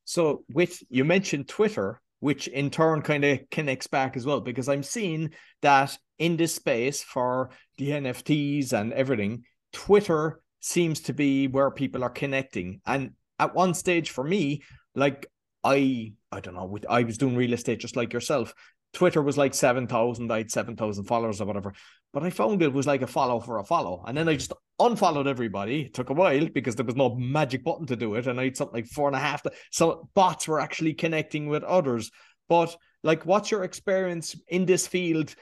so 0.06 0.44
with 0.50 0.84
you 0.90 1.06
mentioned 1.06 1.48
Twitter, 1.48 2.02
which 2.24 2.48
in 2.48 2.70
turn 2.70 3.02
kind 3.02 3.26
of 3.26 3.38
connects 3.52 3.88
back 3.88 4.16
as 4.16 4.26
well, 4.26 4.40
because 4.40 4.70
I'm 4.70 4.82
seeing 4.82 5.32
that 5.62 5.98
in 6.20 6.38
this 6.38 6.56
space 6.56 7.04
for 7.04 7.50
the 7.78 7.90
NFTs 7.90 8.72
and 8.72 8.94
everything, 8.94 9.44
Twitter 9.74 10.40
seems 10.62 11.02
to 11.02 11.14
be 11.14 11.48
where 11.48 11.70
people 11.70 12.02
are 12.02 12.10
connecting. 12.10 12.80
And 12.86 13.12
at 13.40 13.54
one 13.54 13.74
stage 13.74 14.12
for 14.12 14.24
me, 14.24 14.64
like 14.96 15.28
I 15.66 16.14
I 16.32 16.40
don't 16.40 16.56
know, 16.56 16.64
with 16.64 16.86
I 16.90 17.04
was 17.04 17.18
doing 17.18 17.36
real 17.36 17.52
estate 17.52 17.82
just 17.82 17.98
like 17.98 18.14
yourself. 18.14 18.54
Twitter 18.94 19.22
was 19.22 19.38
like 19.38 19.54
7,000, 19.54 20.32
I 20.32 20.38
had 20.38 20.52
7,000 20.52 21.04
followers 21.04 21.42
or 21.42 21.46
whatever. 21.46 21.74
But 22.14 22.24
I 22.24 22.30
found 22.30 22.62
it 22.62 22.72
was 22.72 22.88
like 22.88 23.02
a 23.02 23.08
follow 23.08 23.42
for 23.42 23.58
a 23.58 23.66
follow. 23.66 24.02
And 24.08 24.18
then 24.18 24.30
I 24.30 24.36
just 24.36 24.54
unfollowed 24.80 25.28
everybody. 25.28 25.82
It 25.82 25.94
took 25.94 26.10
a 26.10 26.14
while 26.14 26.48
because 26.48 26.76
there 26.76 26.86
was 26.86 26.96
no 26.96 27.16
magic 27.16 27.64
button 27.64 27.86
to 27.88 27.96
do 27.96 28.16
it. 28.16 28.28
And 28.28 28.40
I 28.40 28.46
had 28.46 28.58
something 28.58 28.76
like 28.76 28.88
four 28.88 29.08
and 29.08 29.16
a 29.16 29.20
half. 29.20 29.44
So 29.72 30.10
bots 30.14 30.48
were 30.48 30.60
actually 30.60 30.94
connecting 30.94 31.48
with 31.48 31.64
others. 31.64 32.12
But 32.50 32.76
like, 33.04 33.26
what's 33.26 33.52
your 33.52 33.64
experience 33.64 34.36
in 34.48 34.66
this 34.66 34.88
field? 34.88 35.36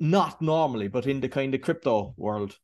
Not 0.00 0.42
normally, 0.42 0.88
but 0.88 1.06
in 1.06 1.20
the 1.20 1.28
kind 1.28 1.54
of 1.54 1.60
crypto 1.60 2.14
world. 2.16 2.56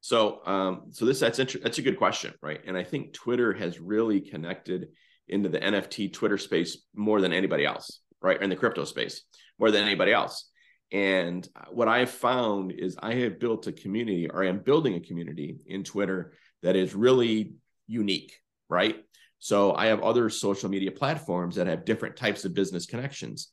So, 0.00 0.40
um, 0.46 0.88
so 0.90 1.04
this 1.04 1.20
that's 1.20 1.38
inter- 1.38 1.58
that's 1.60 1.78
a 1.78 1.82
good 1.82 1.98
question, 1.98 2.32
right? 2.40 2.60
And 2.64 2.76
I 2.76 2.84
think 2.84 3.12
Twitter 3.12 3.52
has 3.54 3.80
really 3.80 4.20
connected 4.20 4.88
into 5.28 5.48
the 5.48 5.58
NFT 5.58 6.12
Twitter 6.12 6.38
space 6.38 6.78
more 6.94 7.20
than 7.20 7.32
anybody 7.32 7.66
else 7.66 8.00
right? 8.26 8.42
In 8.42 8.50
the 8.50 8.56
crypto 8.56 8.84
space 8.84 9.22
more 9.58 9.70
than 9.70 9.84
anybody 9.84 10.12
else. 10.12 10.50
And 10.92 11.46
what 11.70 11.88
I 11.88 11.98
have 12.00 12.10
found 12.10 12.72
is 12.72 12.96
I 13.00 13.14
have 13.14 13.40
built 13.40 13.66
a 13.66 13.72
community 13.72 14.28
or 14.28 14.44
I 14.44 14.48
am 14.48 14.60
building 14.60 14.94
a 14.94 15.00
community 15.00 15.58
in 15.66 15.82
Twitter 15.82 16.32
that 16.62 16.76
is 16.76 16.94
really 16.94 17.54
unique, 17.86 18.34
right? 18.68 18.96
So 19.38 19.74
I 19.74 19.86
have 19.86 20.02
other 20.02 20.30
social 20.30 20.70
media 20.70 20.90
platforms 20.90 21.56
that 21.56 21.66
have 21.66 21.84
different 21.84 22.16
types 22.16 22.44
of 22.44 22.54
business 22.54 22.86
connections. 22.86 23.48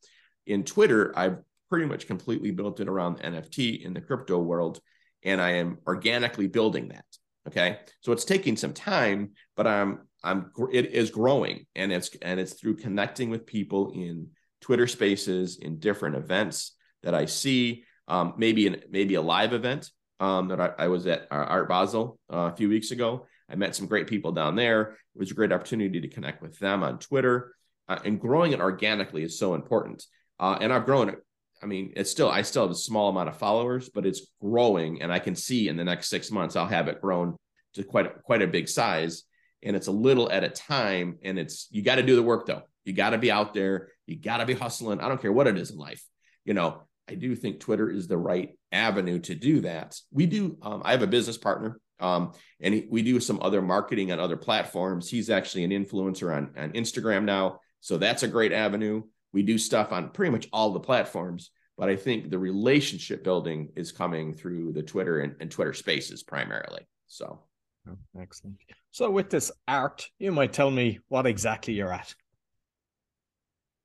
In 0.45 0.63
Twitter, 0.63 1.17
I've 1.17 1.37
pretty 1.69 1.85
much 1.85 2.07
completely 2.07 2.51
built 2.51 2.79
it 2.79 2.87
around 2.87 3.19
NFT 3.21 3.83
in 3.83 3.93
the 3.93 4.01
crypto 4.01 4.37
world, 4.37 4.79
and 5.23 5.41
I 5.41 5.53
am 5.53 5.79
organically 5.87 6.47
building 6.47 6.89
that. 6.89 7.05
Okay, 7.47 7.79
so 7.99 8.13
it's 8.13 8.23
taking 8.23 8.55
some 8.55 8.73
time, 8.73 9.31
but 9.57 9.67
I'm 9.67 9.99
I'm 10.23 10.51
it 10.71 10.93
is 10.93 11.09
growing, 11.09 11.65
and 11.75 11.91
it's 11.91 12.09
and 12.21 12.39
it's 12.39 12.53
through 12.53 12.77
connecting 12.77 13.29
with 13.29 13.45
people 13.45 13.91
in 13.93 14.29
Twitter 14.61 14.87
Spaces 14.87 15.57
in 15.57 15.79
different 15.79 16.15
events 16.15 16.75
that 17.03 17.13
I 17.13 17.25
see. 17.25 17.83
Um, 18.07 18.33
maybe 18.37 18.67
an, 18.67 18.81
maybe 18.89 19.15
a 19.15 19.21
live 19.21 19.53
event 19.53 19.89
um, 20.19 20.49
that 20.49 20.59
I, 20.59 20.71
I, 20.77 20.87
was 20.87 21.07
at 21.07 21.27
Art 21.31 21.69
Basel 21.69 22.19
uh, 22.31 22.51
a 22.51 22.55
few 22.55 22.67
weeks 22.67 22.91
ago. 22.91 23.27
I 23.49 23.55
met 23.55 23.75
some 23.75 23.87
great 23.87 24.07
people 24.07 24.33
down 24.33 24.55
there. 24.55 24.97
It 25.15 25.19
was 25.19 25.31
a 25.31 25.35
great 25.35 25.53
opportunity 25.53 26.01
to 26.01 26.07
connect 26.07 26.41
with 26.41 26.59
them 26.59 26.83
on 26.83 26.99
Twitter. 26.99 27.55
Uh, 27.87 27.99
and 28.03 28.19
growing 28.19 28.51
it 28.51 28.59
organically 28.59 29.23
is 29.23 29.37
so 29.37 29.53
important. 29.53 30.03
Uh, 30.39 30.57
and 30.59 30.73
I've 30.73 30.85
grown 30.85 31.09
it. 31.09 31.19
I 31.61 31.65
mean, 31.65 31.93
it's 31.95 32.11
still 32.11 32.29
I 32.29 32.41
still 32.41 32.63
have 32.63 32.71
a 32.71 32.75
small 32.75 33.09
amount 33.09 33.29
of 33.29 33.37
followers, 33.37 33.89
but 33.89 34.05
it's 34.05 34.27
growing, 34.41 35.01
and 35.01 35.13
I 35.13 35.19
can 35.19 35.35
see 35.35 35.69
in 35.69 35.77
the 35.77 35.83
next 35.83 36.09
six 36.09 36.29
months 36.29 36.57
I'll 36.57 36.67
have 36.67 36.89
it 36.89 36.99
grown 36.99 37.37
to 37.75 37.83
quite 37.83 38.05
a, 38.05 38.09
quite 38.09 38.41
a 38.41 38.47
big 38.47 38.67
size, 38.67 39.23
and 39.61 39.75
it's 39.75 39.87
a 39.87 39.91
little 39.91 40.29
at 40.29 40.43
a 40.43 40.49
time. 40.49 41.19
And 41.23 41.39
it's 41.39 41.67
you 41.71 41.81
got 41.81 41.95
to 41.95 42.03
do 42.03 42.17
the 42.17 42.23
work 42.23 42.45
though. 42.45 42.63
You 42.83 42.91
got 42.91 43.11
to 43.11 43.17
be 43.17 43.31
out 43.31 43.53
there. 43.53 43.89
You 44.07 44.17
got 44.17 44.37
to 44.37 44.45
be 44.45 44.53
hustling. 44.53 44.99
I 44.99 45.07
don't 45.07 45.21
care 45.21 45.31
what 45.31 45.47
it 45.47 45.57
is 45.57 45.71
in 45.71 45.77
life. 45.77 46.03
You 46.43 46.53
know, 46.53 46.83
I 47.09 47.15
do 47.15 47.35
think 47.35 47.59
Twitter 47.59 47.89
is 47.89 48.07
the 48.07 48.17
right 48.17 48.57
avenue 48.71 49.19
to 49.19 49.35
do 49.35 49.61
that. 49.61 49.99
We 50.11 50.25
do. 50.25 50.57
Um, 50.61 50.81
I 50.85 50.91
have 50.91 51.01
a 51.01 51.07
business 51.07 51.37
partner, 51.37 51.79
um, 51.99 52.31
and 52.61 52.73
he, 52.73 52.87
we 52.89 53.01
do 53.01 53.19
some 53.19 53.39
other 53.41 53.61
marketing 53.61 54.11
on 54.11 54.19
other 54.19 54.37
platforms. 54.37 55.09
He's 55.09 55.29
actually 55.29 55.63
an 55.63 55.71
influencer 55.71 56.35
on 56.35 56.53
on 56.57 56.71
Instagram 56.71 57.23
now, 57.23 57.59
so 57.81 57.97
that's 57.97 58.23
a 58.23 58.27
great 58.27 58.53
avenue. 58.53 59.03
We 59.33 59.43
do 59.43 59.57
stuff 59.57 59.91
on 59.91 60.09
pretty 60.09 60.31
much 60.31 60.47
all 60.53 60.71
the 60.71 60.79
platforms, 60.79 61.51
but 61.77 61.89
I 61.89 61.95
think 61.95 62.29
the 62.29 62.39
relationship 62.39 63.23
building 63.23 63.69
is 63.75 63.91
coming 63.91 64.33
through 64.33 64.73
the 64.73 64.83
Twitter 64.83 65.19
and, 65.21 65.35
and 65.39 65.51
Twitter 65.51 65.73
Spaces 65.73 66.23
primarily. 66.23 66.87
So. 67.07 67.41
Oh, 67.89 67.97
excellent. 68.17 68.57
So, 68.91 69.11
with 69.11 69.29
this 69.29 69.51
art, 69.67 70.07
you 70.19 70.31
might 70.31 70.53
tell 70.53 70.71
me 70.71 70.99
what 71.09 71.25
exactly 71.25 71.73
you're 71.73 71.91
at. 71.91 72.15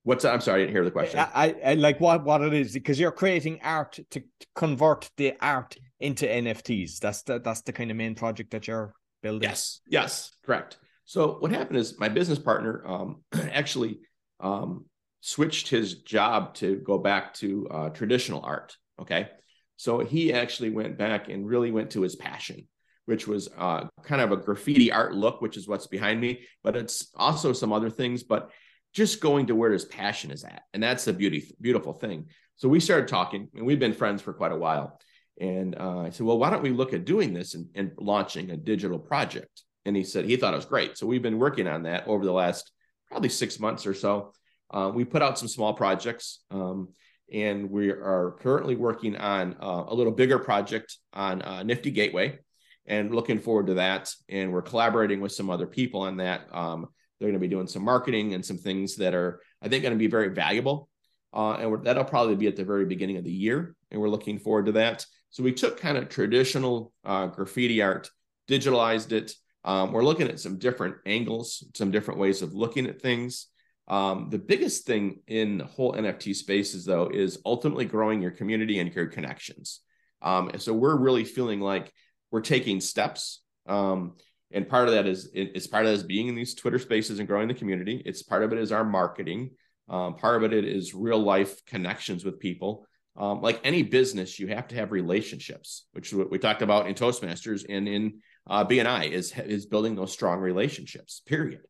What's 0.09 0.25
I'm 0.25 0.41
sorry, 0.41 0.63
I 0.63 0.65
didn't 0.65 0.75
hear 0.75 0.85
the 0.87 0.91
question. 0.91 1.21
I, 1.21 1.55
I, 1.63 1.75
like 1.75 2.01
what 2.01 2.25
what 2.25 2.41
it 2.41 2.55
is 2.55 2.73
because 2.73 2.99
you're 2.99 3.13
creating 3.13 3.61
art 3.63 3.93
to, 3.93 4.05
to 4.13 4.25
convert 4.55 5.11
the 5.19 5.35
art 5.39 5.77
into 6.01 6.25
NFTs. 6.25 6.99
That's 6.99 7.25
the 7.25 7.41
that's 7.41 7.61
the 7.61 7.75
kind 7.75 7.91
of 7.91 7.99
main 7.99 8.15
project 8.15 8.53
that 8.53 8.67
you're 8.67 8.95
building. 9.23 9.47
Yes, 9.47 9.83
yes, 9.87 10.35
correct. 10.43 10.79
So 11.05 11.37
what 11.41 11.51
happened 11.51 11.77
is 11.77 12.01
my 12.01 12.09
business 12.09 12.39
partner 12.39 12.83
um, 12.87 13.23
actually 13.53 13.99
um, 14.41 14.87
switched 15.21 15.69
his 15.69 15.97
job 15.97 16.55
to 16.55 16.77
go 16.77 16.97
back 16.97 17.35
to 17.35 17.69
uh, 17.71 17.89
traditional 17.91 18.41
art. 18.43 18.79
Okay, 18.99 19.29
so 19.77 19.99
he 19.99 20.33
actually 20.33 20.71
went 20.71 20.97
back 20.97 21.29
and 21.29 21.47
really 21.47 21.71
went 21.71 21.91
to 21.91 22.01
his 22.01 22.17
passion, 22.17 22.67
which 23.05 23.29
was 23.29 23.51
uh, 23.59 23.85
kind 24.05 24.23
of 24.23 24.33
a 24.33 24.39
graffiti 24.39 24.91
art 24.91 25.13
look, 25.13 25.43
which 25.43 25.59
is 25.59 25.69
what's 25.69 25.87
behind 25.87 26.19
me, 26.19 26.47
but 26.65 26.77
it's 26.77 27.11
also 27.15 27.53
some 27.53 27.75
other 27.75 27.91
things. 27.91 28.23
But 28.23 28.51
just 28.93 29.21
going 29.21 29.47
to 29.47 29.55
where 29.55 29.73
his 29.73 29.85
passion 29.85 30.31
is 30.31 30.45
at. 30.45 30.63
And 30.73 30.83
that's 30.83 31.07
a 31.07 31.13
beauty, 31.13 31.55
beautiful 31.61 31.93
thing. 31.93 32.27
So 32.57 32.69
we 32.69 32.81
started 32.81 33.09
talking, 33.09 33.49
and 33.55 33.65
we've 33.65 33.79
been 33.79 33.93
friends 33.93 34.23
for 34.23 34.33
quite 34.33 34.53
a 34.53 34.57
while. 34.57 35.01
And 35.41 35.77
uh, 35.79 36.01
I 36.01 36.11
said, 36.11 36.27
well, 36.27 36.39
why 36.39 36.51
don't 36.51 36.63
we 36.63 36.71
look 36.71 36.93
at 36.93 37.05
doing 37.05 37.33
this 37.33 37.55
and, 37.55 37.69
and, 37.75 37.93
launching 37.97 38.51
a 38.51 38.57
digital 38.57 38.99
project? 38.99 39.63
And 39.85 39.95
he 39.95 40.03
said 40.03 40.25
he 40.25 40.37
thought 40.37 40.53
it 40.53 40.57
was 40.57 40.67
great. 40.67 40.99
So 40.99 41.07
we've 41.07 41.23
been 41.23 41.39
working 41.39 41.69
on 41.69 41.85
that 41.85 42.09
over 42.09 42.25
the 42.25 42.33
last 42.33 42.73
probably 43.07 43.29
six 43.29 43.61
months 43.61 43.87
or 43.87 43.95
so. 43.95 44.33
Uh, 44.71 44.91
we 44.93 45.05
put 45.05 45.23
out 45.23 45.39
some 45.39 45.49
small 45.49 45.73
projects, 45.73 46.41
um, 46.51 46.89
and 47.33 47.71
we 47.71 47.91
are 47.91 48.37
currently 48.41 48.75
working 48.75 49.17
on 49.17 49.57
uh, 49.63 49.85
a 49.87 49.95
little 49.95 50.13
bigger 50.13 50.39
project 50.39 50.97
on 51.13 51.41
uh, 51.43 51.63
Nifty 51.63 51.91
Gateway, 51.91 52.39
and 52.85 53.15
looking 53.15 53.39
forward 53.39 53.69
to 53.69 53.75
that. 53.75 54.13
And 54.29 54.53
we're 54.53 54.63
collaborating 54.63 55.21
with 55.21 55.33
some 55.33 55.49
other 55.49 55.67
people 55.67 56.01
on 56.01 56.19
that. 56.19 56.49
Um, 56.53 56.89
they're 57.19 57.29
going 57.29 57.41
to 57.41 57.47
be 57.47 57.49
doing 57.49 57.67
some 57.67 57.85
marketing 57.85 58.35
and 58.35 58.45
some 58.45 58.59
things 58.59 58.97
that 58.97 59.15
are, 59.15 59.41
I 59.63 59.69
think, 59.69 59.83
going 59.83 59.95
to 59.95 59.99
be 59.99 60.07
very 60.07 60.29
valuable. 60.29 60.89
Uh, 61.33 61.53
and 61.55 61.85
that'll 61.85 62.05
probably 62.05 62.37
be 62.37 62.47
at 62.47 62.57
the 62.57 62.65
very 62.65 62.85
beginning 62.85 63.17
of 63.17 63.25
the 63.25 63.33
year. 63.33 63.75
And 63.91 64.01
we're 64.01 64.09
looking 64.09 64.39
forward 64.39 64.67
to 64.67 64.73
that. 64.73 65.05
So 65.31 65.43
we 65.43 65.53
took 65.53 65.79
kind 65.79 65.99
of 65.99 66.09
traditional 66.09 66.93
uh, 67.05 67.27
graffiti 67.27 67.83
art, 67.83 68.11
digitalized 68.49 69.13
it. 69.13 69.33
Um, 69.65 69.93
we're 69.93 70.05
looking 70.05 70.29
at 70.29 70.41
some 70.41 70.59
different 70.59 70.97
angles, 71.05 71.65
some 71.75 71.91
different 71.91 72.21
ways 72.21 72.41
of 72.41 72.55
looking 72.55 72.87
at 72.87 73.03
things. 73.03 73.49
Um, 73.89 74.29
the 74.31 74.39
biggest 74.39 74.87
thing 74.87 75.21
in 75.27 75.59
the 75.59 75.65
whole 75.65 75.93
NFT 75.95 76.35
spaces, 76.35 76.85
though, 76.85 77.11
is 77.13 77.41
ultimately 77.45 77.85
growing 77.85 78.23
your 78.23 78.31
community 78.31 78.79
and 78.79 78.95
your 78.95 79.07
connections. 79.07 79.81
Um, 80.23 80.49
and 80.49 80.61
so 80.61 80.73
we're 80.73 80.97
really 80.97 81.25
feeling 81.25 81.61
like 81.61 81.93
we're 82.31 82.41
taking 82.41 82.81
steps. 82.81 83.43
Um, 83.67 84.17
and 84.51 84.69
part 84.69 84.89
of 84.89 84.95
that 84.95 85.07
is 85.07 85.29
it's 85.35 85.67
part 85.67 85.85
of 85.85 85.91
that 85.91 85.99
is 85.99 86.05
being 86.05 86.29
in 86.29 86.35
these 86.35 86.55
twitter 86.55 86.79
spaces 86.79 87.19
and 87.19 87.29
growing 87.29 87.49
the 87.49 87.55
community. 87.55 88.03
It's 88.05 88.23
part 88.23 88.43
of 88.43 88.53
it 88.53 88.59
is 88.59 88.73
our 88.73 88.85
marketing. 88.85 89.51
Um, 89.89 90.17
part 90.17 90.43
of 90.43 90.53
it 90.53 90.65
is 90.65 90.95
real 90.95 91.19
life 91.19 91.65
connections 91.67 92.25
with 92.25 92.39
people. 92.39 92.87
Um, 93.17 93.41
like 93.41 93.61
any 93.65 93.83
business 93.83 94.39
you 94.39 94.49
have 94.49 94.69
to 94.69 94.77
have 94.77 94.93
relationships 94.93 95.87
which 95.91 96.09
is 96.09 96.15
what 96.15 96.31
we 96.31 96.39
talked 96.39 96.63
about 96.63 96.87
in 96.87 96.95
toastmasters 96.95 97.65
and 97.69 97.89
in 97.89 98.21
uh, 98.49 98.65
bni 98.65 99.11
is 99.11 99.37
is 99.37 99.67
building 99.67 99.97
those 99.97 100.13
strong 100.13 100.39
relationships 100.39 101.21
period. 101.27 101.63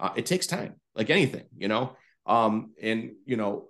Uh, 0.00 0.10
it 0.16 0.26
takes 0.26 0.46
time 0.46 0.74
like 0.94 1.08
anything 1.10 1.44
you 1.56 1.68
know? 1.68 1.96
Um, 2.26 2.72
and 2.82 3.12
you 3.24 3.36
know 3.36 3.68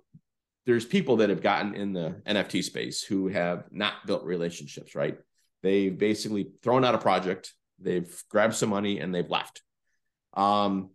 there's 0.65 0.83
people 0.83 1.17
that 1.17 1.29
have 1.29 1.43
gotten 1.43 1.75
in 1.75 1.93
the 1.93 2.21
nft 2.27 2.63
space 2.63 3.03
who 3.03 3.27
have 3.27 3.65
not 3.71 4.05
built 4.07 4.23
relationships 4.23 4.95
right? 4.95 5.17
They've 5.63 5.97
basically 5.97 6.49
thrown 6.63 6.83
out 6.83 6.95
a 6.95 6.99
project 6.99 7.53
They've 7.79 8.23
grabbed 8.29 8.55
some 8.55 8.69
money 8.69 8.99
and 8.99 9.13
they've 9.13 9.29
left. 9.29 9.61
Um, 10.33 10.91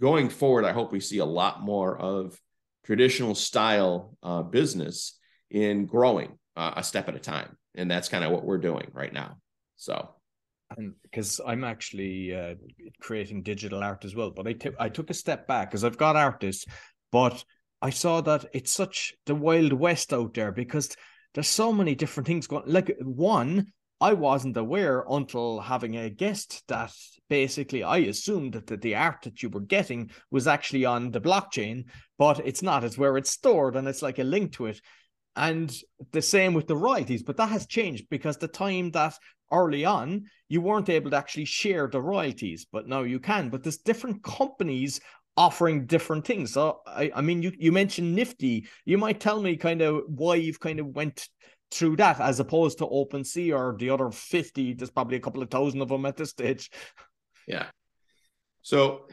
going 0.00 0.28
forward, 0.28 0.64
I 0.64 0.72
hope 0.72 0.92
we 0.92 1.00
see 1.00 1.18
a 1.18 1.24
lot 1.24 1.62
more 1.62 1.96
of 1.96 2.38
traditional 2.84 3.34
style 3.34 4.16
uh, 4.22 4.42
business 4.42 5.18
in 5.50 5.86
growing 5.86 6.38
uh, 6.56 6.74
a 6.76 6.82
step 6.82 7.08
at 7.08 7.16
a 7.16 7.20
time, 7.20 7.56
and 7.74 7.90
that's 7.90 8.08
kind 8.08 8.24
of 8.24 8.30
what 8.30 8.44
we're 8.44 8.58
doing 8.58 8.88
right 8.92 9.12
now. 9.12 9.38
So, 9.76 10.14
and 10.76 10.94
because 11.02 11.40
I'm 11.46 11.64
actually 11.64 12.34
uh, 12.34 12.54
creating 13.00 13.42
digital 13.42 13.82
art 13.82 14.04
as 14.04 14.14
well, 14.14 14.30
but 14.30 14.46
I, 14.46 14.52
t- 14.52 14.70
I 14.78 14.88
took 14.88 15.10
a 15.10 15.14
step 15.14 15.46
back 15.46 15.70
because 15.70 15.84
I've 15.84 15.98
got 15.98 16.16
artists, 16.16 16.66
but 17.12 17.44
I 17.82 17.90
saw 17.90 18.20
that 18.22 18.46
it's 18.52 18.72
such 18.72 19.14
the 19.26 19.34
wild 19.34 19.72
west 19.72 20.12
out 20.12 20.34
there 20.34 20.52
because 20.52 20.96
there's 21.34 21.48
so 21.48 21.72
many 21.72 21.94
different 21.94 22.26
things 22.26 22.46
going. 22.46 22.64
Like 22.66 22.96
one, 23.00 23.72
I 24.00 24.12
wasn't 24.12 24.56
aware 24.56 25.04
until 25.08 25.60
having 25.60 25.96
a 25.96 26.10
guest 26.10 26.62
that 26.68 26.92
basically 27.28 27.82
I 27.82 27.98
assumed 27.98 28.52
that 28.52 28.80
the, 28.80 28.94
art 28.94 29.22
that 29.22 29.42
you 29.42 29.48
were 29.48 29.60
getting 29.60 30.10
was 30.30 30.46
actually 30.46 30.84
on 30.84 31.10
the 31.10 31.20
blockchain, 31.20 31.84
but 32.18 32.40
it's 32.44 32.62
not. 32.62 32.84
It's 32.84 32.98
where 32.98 33.16
it's 33.16 33.30
stored 33.30 33.74
and 33.74 33.88
it's 33.88 34.02
like 34.02 34.18
a 34.18 34.24
link 34.24 34.52
to 34.52 34.66
it. 34.66 34.80
And 35.34 35.74
the 36.12 36.22
same 36.22 36.54
with 36.54 36.66
the 36.66 36.76
royalties, 36.76 37.22
but 37.22 37.36
that 37.38 37.50
has 37.50 37.66
changed 37.66 38.06
because 38.10 38.36
the 38.36 38.48
time 38.48 38.90
that 38.92 39.14
early 39.52 39.84
on 39.84 40.24
you 40.48 40.60
weren't 40.60 40.88
able 40.88 41.10
to 41.10 41.16
actually 41.16 41.44
share 41.44 41.88
the 41.88 42.00
royalties, 42.00 42.66
but 42.70 42.88
now 42.88 43.02
you 43.02 43.20
can. 43.20 43.48
But 43.48 43.62
there's 43.62 43.78
different 43.78 44.22
companies 44.22 45.00
offering 45.36 45.86
different 45.86 46.24
things. 46.24 46.52
So 46.52 46.80
I, 46.86 47.10
I 47.14 47.20
mean, 47.20 47.42
you 47.42 47.52
you 47.58 47.72
mentioned 47.72 48.14
Nifty. 48.14 48.66
You 48.84 48.98
might 48.98 49.20
tell 49.20 49.40
me 49.40 49.56
kind 49.56 49.82
of 49.82 50.02
why 50.08 50.36
you've 50.36 50.60
kind 50.60 50.80
of 50.80 50.86
went 50.86 51.28
through 51.70 51.96
that 51.96 52.20
as 52.20 52.40
opposed 52.40 52.78
to 52.78 52.86
OpenSea 52.86 53.56
or 53.56 53.76
the 53.76 53.90
other 53.90 54.10
50 54.10 54.74
there's 54.74 54.90
probably 54.90 55.16
a 55.16 55.20
couple 55.20 55.42
of 55.42 55.50
thousand 55.50 55.82
of 55.82 55.88
them 55.88 56.06
at 56.06 56.16
this 56.16 56.30
stage. 56.30 56.70
Yeah. 57.46 57.66
So, 58.62 59.06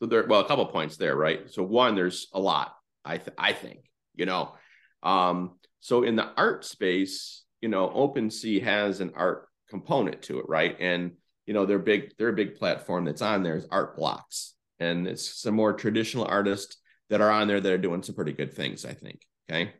so 0.00 0.06
there 0.06 0.26
well 0.26 0.40
a 0.40 0.48
couple 0.48 0.66
of 0.66 0.72
points 0.72 0.96
there 0.96 1.14
right? 1.14 1.50
So 1.50 1.62
one 1.62 1.94
there's 1.94 2.28
a 2.32 2.40
lot 2.40 2.74
i 3.04 3.16
th- 3.16 3.36
i 3.38 3.52
think 3.52 3.90
you 4.14 4.26
know? 4.26 4.54
Um 5.02 5.52
so 5.80 6.02
in 6.02 6.16
the 6.16 6.28
art 6.36 6.64
space 6.64 7.44
you 7.60 7.68
know 7.68 7.88
OpenSea 7.88 8.62
has 8.62 9.00
an 9.00 9.12
art 9.14 9.48
component 9.68 10.22
to 10.22 10.40
it 10.40 10.48
right? 10.48 10.76
And 10.80 11.12
you 11.46 11.54
know 11.54 11.66
their 11.66 11.78
big 11.78 12.16
their 12.18 12.32
big 12.32 12.56
platform 12.56 13.04
that's 13.04 13.22
on 13.22 13.42
there 13.42 13.56
is 13.56 13.66
art 13.70 13.96
blocks. 13.96 14.54
And 14.78 15.06
it's 15.06 15.42
some 15.42 15.54
more 15.54 15.74
traditional 15.74 16.24
artists 16.24 16.78
that 17.10 17.20
are 17.20 17.30
on 17.30 17.48
there 17.48 17.60
that 17.60 17.72
are 17.72 17.78
doing 17.78 18.02
some 18.02 18.14
pretty 18.14 18.32
good 18.32 18.54
things 18.54 18.84
i 18.86 18.94
think 18.94 19.20
okay 19.50 19.74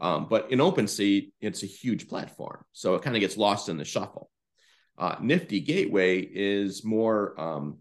um, 0.00 0.26
but 0.28 0.50
in 0.50 0.58
OpenSea, 0.58 1.30
it's 1.40 1.62
a 1.62 1.66
huge 1.66 2.08
platform. 2.08 2.64
So 2.72 2.94
it 2.94 3.02
kind 3.02 3.16
of 3.16 3.20
gets 3.20 3.36
lost 3.36 3.68
in 3.68 3.78
the 3.78 3.84
shuffle. 3.84 4.30
Uh, 4.98 5.16
Nifty 5.20 5.60
Gateway 5.60 6.20
is 6.20 6.84
more 6.84 7.38
um, 7.40 7.78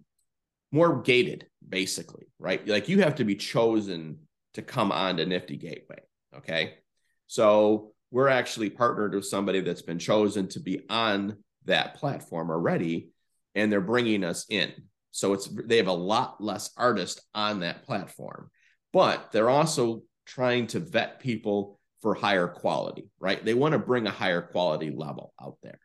more 0.71 1.01
gated, 1.01 1.47
basically, 1.67 2.27
right? 2.39 2.65
Like 2.67 2.89
you 2.89 3.01
have 3.01 3.15
to 3.15 3.23
be 3.23 3.35
chosen 3.35 4.19
to 4.53 4.61
come 4.61 4.91
on 4.91 5.17
to 5.17 5.25
Nifty 5.25 5.57
Gateway. 5.57 5.99
Okay. 6.37 6.75
So 7.27 7.93
we're 8.11 8.27
actually 8.27 8.69
partnered 8.69 9.13
with 9.13 9.25
somebody 9.25 9.61
that's 9.61 9.81
been 9.81 9.99
chosen 9.99 10.47
to 10.49 10.59
be 10.59 10.81
on 10.89 11.37
that 11.65 11.95
platform 11.95 12.49
already, 12.49 13.09
and 13.55 13.71
they're 13.71 13.81
bringing 13.81 14.23
us 14.23 14.45
in. 14.49 14.71
So 15.11 15.33
it's 15.33 15.47
they 15.47 15.77
have 15.77 15.87
a 15.87 15.93
lot 15.93 16.41
less 16.41 16.71
artists 16.77 17.21
on 17.33 17.61
that 17.61 17.83
platform, 17.83 18.49
but 18.91 19.31
they're 19.31 19.49
also 19.49 20.03
trying 20.25 20.67
to 20.67 20.79
vet 20.79 21.19
people 21.19 21.74
for 22.05 22.13
higher 22.13 22.47
quality, 22.47 23.09
right? 23.19 23.43
They 23.43 23.55
want 23.55 23.71
to 23.71 23.79
bring 23.79 24.05
a 24.05 24.11
higher 24.11 24.43
quality 24.43 24.91
level 24.91 25.33
out 25.41 25.57
there. 25.63 25.79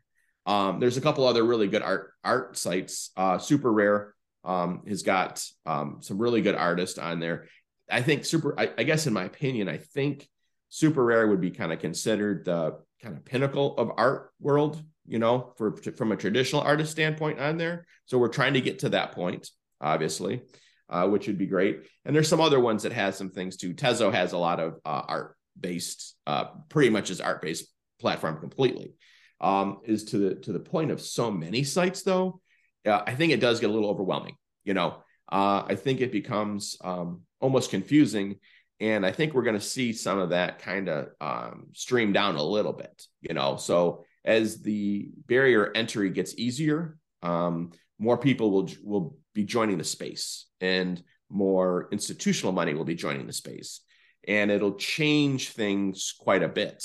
Um, 0.45 0.79
there's 0.79 0.99
a 0.99 1.01
couple 1.01 1.27
other 1.27 1.43
really 1.43 1.67
good 1.67 1.81
art 1.81 2.13
art 2.23 2.59
sites. 2.59 3.11
Uh, 3.17 3.39
Super 3.39 3.73
Rare 3.73 4.15
um, 4.45 4.83
has 4.87 5.03
got 5.03 5.43
um, 5.65 6.01
some 6.03 6.19
really 6.19 6.43
good 6.43 6.55
artists 6.55 6.99
on 6.99 7.21
there. 7.21 7.47
I 7.91 8.03
think 8.03 8.27
Super. 8.27 8.55
I, 8.61 8.71
I, 8.77 8.83
guess 8.83 9.07
in 9.07 9.15
my 9.15 9.25
opinion, 9.25 9.71
I 9.71 9.79
think 9.79 10.29
Super 10.69 11.03
Rare 11.03 11.27
would 11.27 11.41
be 11.41 11.53
kind 11.53 11.73
of 11.73 11.79
considered 11.79 12.45
the 12.45 12.77
kind 13.03 13.17
of 13.17 13.25
pinnacle 13.25 13.75
of 13.79 13.91
art 13.97 14.31
world. 14.41 14.83
You 15.07 15.21
know, 15.21 15.55
for 15.57 15.75
from 15.97 16.13
a 16.13 16.17
traditional 16.17 16.61
artist 16.61 16.93
standpoint 16.93 17.41
on 17.41 17.57
there. 17.57 17.87
So 18.05 18.19
we're 18.19 18.29
trying 18.29 18.53
to 18.55 18.61
get 18.61 18.81
to 18.81 18.91
that 18.91 19.13
point, 19.13 19.49
obviously, 19.81 20.43
uh, 20.91 21.09
which 21.09 21.29
would 21.29 21.39
be 21.39 21.47
great. 21.47 21.89
And 22.05 22.15
there's 22.15 22.29
some 22.29 22.43
other 22.43 22.61
ones 22.61 22.83
that 22.83 22.93
has 22.93 23.17
some 23.17 23.31
things 23.31 23.57
too. 23.57 23.73
Tezos 23.73 24.13
has 24.13 24.33
a 24.33 24.39
lot 24.39 24.61
of 24.61 24.75
uh, 24.85 25.03
art 25.09 25.37
based, 25.59 26.17
uh, 26.27 26.47
pretty 26.69 26.91
much 26.91 27.11
as 27.11 27.21
art 27.21 27.43
based 27.43 27.67
platform 28.01 28.41
completely. 28.41 28.95
Um, 29.41 29.79
is 29.85 30.05
to 30.05 30.19
the 30.19 30.35
to 30.37 30.53
the 30.53 30.61
point 30.61 30.91
of 30.91 31.01
so 31.01 31.31
many 31.31 31.65
sites 31.65 32.03
though, 32.03 32.43
uh, 32.87 33.03
I 33.07 33.15
think 33.15 33.33
it 33.33 33.41
does 33.41 33.59
get 33.59 33.71
a 33.71 33.73
little 33.73 33.89
overwhelming. 33.89 34.37
You 34.65 34.75
know, 34.75 35.03
uh, 35.31 35.65
I 35.67 35.77
think 35.77 36.01
it 36.01 36.13
becomes 36.13 36.77
um, 36.83 37.23
almost 37.41 37.71
confusing. 37.71 38.37
And 38.81 39.05
I 39.05 39.13
think 39.13 39.35
we're 39.35 39.43
going 39.43 39.59
to 39.59 39.65
see 39.65 39.93
some 39.93 40.19
of 40.19 40.31
that 40.31 40.59
kind 40.59 40.89
of 40.89 41.09
um, 41.21 41.67
stream 41.75 42.13
down 42.13 42.37
a 42.37 42.43
little 42.43 42.73
bit, 42.73 43.07
you 43.21 43.35
know. 43.35 43.57
So 43.57 44.05
as 44.25 44.63
the 44.63 45.11
barrier 45.27 45.71
entry 45.75 46.11
gets 46.11 46.35
easier, 46.37 46.97
um, 47.23 47.73
more 47.99 48.17
people 48.17 48.51
will 48.51 48.71
will 48.83 49.17
be 49.35 49.45
joining 49.45 49.77
the 49.77 49.85
space, 49.85 50.47
and 50.61 51.03
more 51.29 51.89
institutional 51.93 52.53
money 52.53 52.73
will 52.73 52.85
be 52.85 52.95
joining 52.95 53.27
the 53.27 53.33
space, 53.35 53.83
and 54.27 54.51
it'll 54.51 54.75
change 54.75 55.51
things 55.51 56.15
quite 56.19 56.43
a 56.43 56.49
bit. 56.49 56.85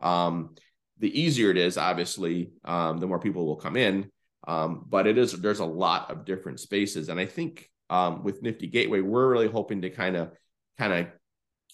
Um, 0.00 0.54
the 0.98 1.20
easier 1.20 1.50
it 1.50 1.56
is, 1.56 1.76
obviously, 1.76 2.52
um, 2.64 2.98
the 2.98 3.06
more 3.06 3.18
people 3.18 3.46
will 3.46 3.56
come 3.56 3.76
in. 3.76 4.10
Um, 4.46 4.84
but 4.88 5.06
it 5.06 5.18
is 5.18 5.32
there's 5.32 5.58
a 5.58 5.64
lot 5.64 6.10
of 6.10 6.24
different 6.24 6.60
spaces, 6.60 7.08
and 7.08 7.18
I 7.18 7.26
think 7.26 7.68
um, 7.90 8.22
with 8.22 8.42
Nifty 8.42 8.68
Gateway, 8.68 9.00
we're 9.00 9.28
really 9.28 9.48
hoping 9.48 9.82
to 9.82 9.90
kind 9.90 10.16
of 10.16 10.30
kind 10.78 10.92
of 10.92 11.06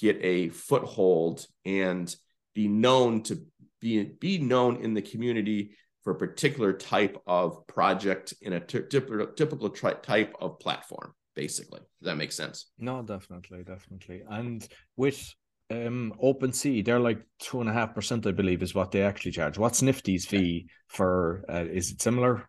get 0.01 0.19
a 0.23 0.49
foothold 0.49 1.47
and 1.67 2.15
be 2.55 2.69
known 2.69 3.23
to 3.25 3.45
be 3.81 4.05
be 4.05 4.39
known 4.39 4.77
in 4.77 4.95
the 4.95 5.03
community 5.03 5.77
for 6.03 6.13
a 6.13 6.19
particular 6.19 6.73
type 6.73 7.21
of 7.27 7.67
project 7.67 8.33
in 8.41 8.55
a 8.55 8.61
t- 8.61 8.81
typical 8.89 9.69
type 9.69 10.35
of 10.41 10.59
platform 10.59 11.13
basically 11.35 11.81
does 11.81 12.07
that 12.07 12.17
make 12.17 12.33
sense 12.33 12.71
no 12.79 13.03
definitely 13.03 13.63
definitely 13.63 14.23
and 14.29 14.69
with 14.97 15.35
um 15.73 16.13
OpenSea, 16.23 16.85
they're 16.85 17.01
like 17.01 17.23
two 17.39 17.61
and 17.61 17.71
a 17.71 17.73
half 17.73 17.95
percent, 17.95 18.27
I 18.27 18.33
believe, 18.33 18.63
is 18.63 18.75
what 18.75 18.91
they 18.91 19.03
actually 19.03 19.33
charge. 19.33 19.59
What's 19.59 19.83
Nifty's 19.83 20.27
fee 20.27 20.69
for? 20.89 21.45
Uh, 21.49 21.65
is 21.65 21.91
it 21.93 22.03
similar? 22.03 22.49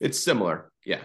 It's 0.00 0.22
similar, 0.22 0.72
yeah, 0.84 1.02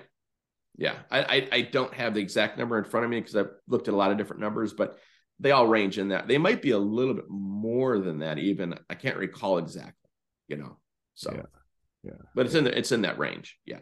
yeah. 0.77 0.95
I, 1.11 1.23
I, 1.23 1.47
I 1.51 1.61
don't 1.61 1.93
have 1.93 2.13
the 2.13 2.21
exact 2.21 2.57
number 2.57 2.77
in 2.77 2.85
front 2.85 3.05
of 3.05 3.11
me 3.11 3.19
because 3.19 3.35
I've 3.35 3.51
looked 3.67 3.87
at 3.87 3.93
a 3.93 3.97
lot 3.97 4.11
of 4.11 4.17
different 4.17 4.41
numbers, 4.41 4.73
but 4.73 4.97
they 5.39 5.51
all 5.51 5.67
range 5.67 5.99
in 5.99 6.09
that. 6.09 6.27
They 6.27 6.37
might 6.37 6.61
be 6.61 6.71
a 6.71 6.79
little 6.79 7.13
bit 7.13 7.29
more 7.29 7.99
than 7.99 8.19
that, 8.19 8.39
even. 8.39 8.75
I 8.89 8.95
can't 8.95 9.17
recall 9.17 9.57
exactly, 9.57 10.09
you 10.47 10.57
know. 10.57 10.77
So, 11.15 11.31
yeah, 11.33 12.11
yeah. 12.11 12.25
but 12.35 12.45
it's 12.45 12.55
in 12.55 12.63
the, 12.63 12.77
it's 12.77 12.91
in 12.91 13.03
that 13.03 13.19
range. 13.19 13.57
Yeah. 13.65 13.79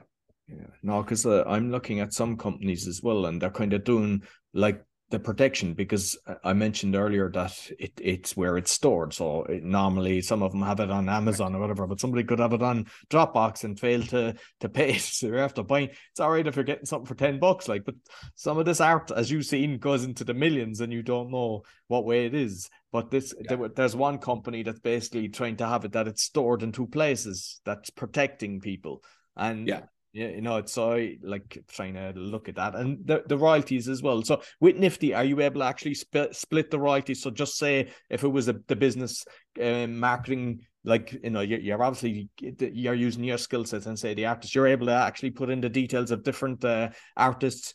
Yeah. 0.48 0.68
No, 0.82 1.04
because 1.04 1.26
uh, 1.26 1.44
I'm 1.46 1.72
looking 1.72 2.00
at 2.00 2.14
some 2.14 2.38
companies 2.38 2.88
as 2.88 3.02
well, 3.04 3.26
and 3.26 3.42
they're 3.42 3.50
kind 3.50 3.74
of 3.74 3.84
doing 3.84 4.24
like 4.54 4.84
the 5.10 5.20
protection 5.20 5.74
because 5.74 6.18
I 6.44 6.52
mentioned 6.52 6.96
earlier 6.96 7.30
that 7.32 7.54
it, 7.80 7.94
it's 8.02 8.36
where 8.36 8.58
it's 8.58 8.72
stored. 8.72 9.14
So 9.14 9.44
it, 9.44 9.64
normally 9.64 10.22
some 10.22 10.44
of 10.44 10.52
them 10.52 10.62
have 10.62 10.82
it 10.82 10.92
on 10.92 11.08
Amazon 11.08 11.56
or 11.56 11.60
whatever, 11.60 11.88
but 11.88 12.00
somebody 12.00 12.26
could 12.26 12.40
have 12.40 12.52
it 12.52 12.62
on 12.62 12.88
Dropbox 13.10 13.64
and 13.64 13.80
fail 13.80 14.04
to 14.04 14.36
to 14.60 14.70
pay 14.70 14.92
it. 14.96 15.02
So 15.18 15.28
you 15.28 15.34
have 15.34 15.54
to 15.56 15.64
buy. 15.64 15.92
It's 16.12 16.20
all 16.20 16.32
right 16.32 16.46
if 16.46 16.56
you're 16.56 16.66
getting 16.66 16.86
something 16.86 17.08
for 17.08 17.16
ten 17.16 17.40
bucks, 17.40 17.68
like, 17.68 17.86
but 17.86 17.96
some 18.36 18.58
of 18.58 18.66
this 18.66 18.82
art, 18.82 19.12
as 19.12 19.32
you've 19.32 19.46
seen, 19.46 19.80
goes 19.80 20.04
into 20.04 20.24
the 20.24 20.34
millions, 20.34 20.82
and 20.82 20.92
you 20.92 21.02
don't 21.02 21.32
know 21.32 21.64
what 21.88 22.06
way 22.06 22.26
it 22.26 22.36
is. 22.36 22.70
But 22.92 23.12
this, 23.12 23.34
yeah. 23.42 23.56
there, 23.56 23.70
there's 23.70 23.96
one 23.96 24.18
company 24.18 24.64
that's 24.64 24.80
basically 24.80 25.30
trying 25.30 25.58
to 25.58 25.68
have 25.68 25.86
it 25.86 25.94
that 25.94 26.08
it's 26.08 26.24
stored 26.24 26.64
in 26.64 26.72
two 26.72 26.88
places 26.88 27.60
that's 27.66 27.90
protecting 27.90 28.60
people. 28.60 29.04
And 29.36 29.68
yeah 29.68 29.82
yeah, 30.14 30.30
you 30.30 30.42
know, 30.42 30.58
it's 30.58 30.74
so 30.74 31.08
like 31.22 31.64
trying 31.68 31.94
to 31.94 32.12
look 32.16 32.50
at 32.50 32.56
that 32.56 32.76
and 32.76 33.06
the, 33.06 33.24
the 33.28 33.38
royalties 33.38 33.88
as 33.88 34.02
well. 34.02 34.24
So 34.24 34.42
with 34.60 34.78
Nifty, 34.78 35.14
are 35.14 35.24
you 35.24 35.40
able 35.42 35.62
to 35.62 35.68
actually 35.68 35.94
split 35.94 36.36
split 36.36 36.72
the 36.72 36.80
royalties? 36.80 37.22
So 37.22 37.30
just 37.30 37.58
say 37.58 37.92
if 38.10 38.24
it 38.24 38.28
was 38.28 38.48
a, 38.48 38.56
the 38.68 38.76
business 38.76 39.26
um, 39.62 40.00
marketing, 40.00 40.62
like 40.84 41.14
you 41.24 41.30
know, 41.30 41.42
you're, 41.42 41.60
you're, 41.60 41.84
obviously 41.84 42.30
you're 42.40 42.94
using 42.94 43.24
your 43.26 43.38
skill 43.38 43.66
sets 43.66 43.86
and 43.86 44.00
say 44.00 44.14
the 44.14 44.26
artist, 44.26 44.56
you're 44.56 44.68
able 44.68 44.88
to 44.88 44.94
actually 44.94 45.32
put 45.32 45.50
in 45.50 45.62
the 45.62 45.70
details 45.70 46.12
of 46.12 46.24
different 46.24 46.64
uh, 46.64 46.90
artists 47.16 47.74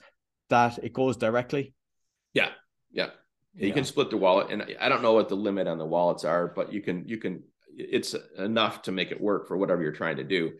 that 0.48 0.78
it 0.82 0.92
goes 0.92 1.16
directly. 1.16 1.74
Yeah, 2.34 2.48
yeah. 2.90 3.10
yeah. 3.54 3.66
You 3.66 3.72
can 3.72 3.84
split 3.84 4.10
the 4.10 4.16
wallet, 4.16 4.50
and 4.50 4.64
I 4.80 4.88
don't 4.88 5.02
know 5.02 5.12
what 5.12 5.28
the 5.28 5.36
limit 5.36 5.66
on 5.68 5.78
the 5.78 5.86
wallets 5.86 6.24
are, 6.24 6.48
but 6.48 6.72
you 6.72 6.80
can 6.80 7.06
you 7.06 7.18
can. 7.18 7.42
It's 7.74 8.14
enough 8.36 8.82
to 8.82 8.92
make 8.92 9.12
it 9.12 9.20
work 9.20 9.48
for 9.48 9.56
whatever 9.56 9.82
you're 9.82 9.92
trying 9.92 10.16
to 10.16 10.24
do. 10.24 10.52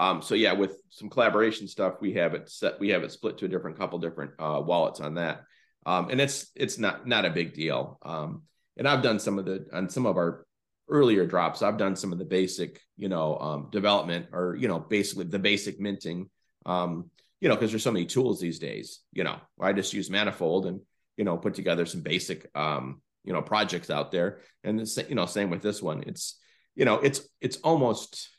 Um, 0.00 0.22
so 0.22 0.34
yeah, 0.34 0.54
with 0.54 0.80
some 0.88 1.10
collaboration 1.10 1.68
stuff, 1.68 1.96
we 2.00 2.14
have 2.14 2.32
it 2.32 2.48
set. 2.48 2.80
We 2.80 2.88
have 2.88 3.02
it 3.02 3.12
split 3.12 3.36
to 3.38 3.44
a 3.44 3.48
different 3.48 3.78
couple 3.78 3.98
different 3.98 4.32
uh, 4.38 4.62
wallets 4.64 4.98
on 4.98 5.14
that, 5.16 5.42
um, 5.84 6.08
and 6.08 6.18
it's 6.18 6.50
it's 6.56 6.78
not 6.78 7.06
not 7.06 7.26
a 7.26 7.30
big 7.30 7.52
deal. 7.52 7.98
Um, 8.00 8.44
and 8.78 8.88
I've 8.88 9.02
done 9.02 9.18
some 9.18 9.38
of 9.38 9.44
the 9.44 9.66
on 9.74 9.90
some 9.90 10.06
of 10.06 10.16
our 10.16 10.46
earlier 10.88 11.26
drops. 11.26 11.60
I've 11.60 11.76
done 11.76 11.96
some 11.96 12.12
of 12.14 12.18
the 12.18 12.24
basic, 12.24 12.80
you 12.96 13.10
know, 13.10 13.36
um, 13.38 13.68
development 13.70 14.28
or 14.32 14.56
you 14.58 14.68
know, 14.68 14.78
basically 14.78 15.26
the 15.26 15.38
basic 15.38 15.78
minting. 15.78 16.30
Um, 16.64 17.10
you 17.42 17.50
know, 17.50 17.54
because 17.54 17.70
there's 17.70 17.82
so 17.82 17.92
many 17.92 18.06
tools 18.06 18.40
these 18.40 18.58
days. 18.58 19.00
You 19.12 19.24
know, 19.24 19.36
I 19.60 19.74
just 19.74 19.92
use 19.92 20.08
Manifold 20.08 20.64
and 20.64 20.80
you 21.18 21.24
know 21.24 21.36
put 21.36 21.52
together 21.52 21.84
some 21.84 22.00
basic 22.00 22.48
um, 22.54 23.02
you 23.22 23.34
know 23.34 23.42
projects 23.42 23.90
out 23.90 24.12
there. 24.12 24.40
And 24.64 24.80
the 24.80 25.06
you 25.10 25.14
know 25.14 25.26
same 25.26 25.50
with 25.50 25.60
this 25.60 25.82
one. 25.82 26.04
It's 26.06 26.38
you 26.74 26.86
know 26.86 26.94
it's 27.00 27.20
it's 27.42 27.58
almost 27.58 28.30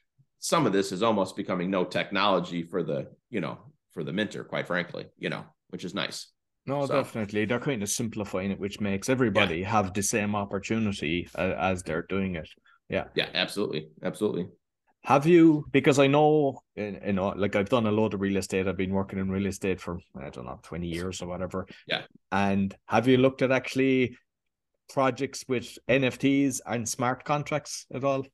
some 0.41 0.65
of 0.65 0.73
this 0.73 0.91
is 0.91 1.03
almost 1.03 1.35
becoming 1.35 1.69
no 1.69 1.85
technology 1.85 2.63
for 2.63 2.83
the 2.83 3.07
you 3.29 3.39
know 3.39 3.57
for 3.93 4.03
the 4.03 4.11
minter 4.11 4.43
quite 4.43 4.67
frankly 4.67 5.05
you 5.17 5.29
know 5.29 5.45
which 5.69 5.85
is 5.85 5.93
nice. 5.95 6.27
No 6.67 6.85
so. 6.85 6.95
definitely. 6.95 7.45
They're 7.45 7.59
kind 7.59 7.81
of 7.81 7.89
simplifying 7.89 8.51
it 8.51 8.59
which 8.59 8.79
makes 8.79 9.09
everybody 9.09 9.59
yeah. 9.59 9.69
have 9.69 9.93
the 9.93 10.03
same 10.03 10.35
opportunity 10.35 11.27
uh, 11.35 11.53
as 11.57 11.81
they're 11.81 12.05
doing 12.07 12.35
it. 12.35 12.49
Yeah. 12.89 13.05
Yeah 13.15 13.29
absolutely. 13.33 13.87
Absolutely. 14.03 14.47
Have 15.03 15.25
you 15.25 15.65
because 15.71 15.97
i 15.97 16.05
know 16.05 16.59
you 16.75 17.13
know 17.13 17.29
like 17.29 17.55
i've 17.55 17.69
done 17.69 17.87
a 17.87 17.91
lot 17.91 18.13
of 18.13 18.21
real 18.21 18.37
estate. 18.37 18.67
I've 18.67 18.77
been 18.77 18.93
working 18.93 19.17
in 19.17 19.31
real 19.31 19.47
estate 19.47 19.79
for 19.81 19.99
i 20.19 20.29
don't 20.29 20.45
know 20.45 20.59
20 20.61 20.87
years 20.87 21.21
or 21.21 21.27
whatever. 21.27 21.65
Yeah. 21.87 22.01
And 22.31 22.75
have 22.85 23.07
you 23.07 23.17
looked 23.17 23.41
at 23.41 23.51
actually 23.51 24.17
projects 24.89 25.45
with 25.47 25.77
nfts 25.89 26.59
and 26.65 26.87
smart 26.87 27.23
contracts 27.23 27.85
at 27.93 28.03
all 28.03 28.25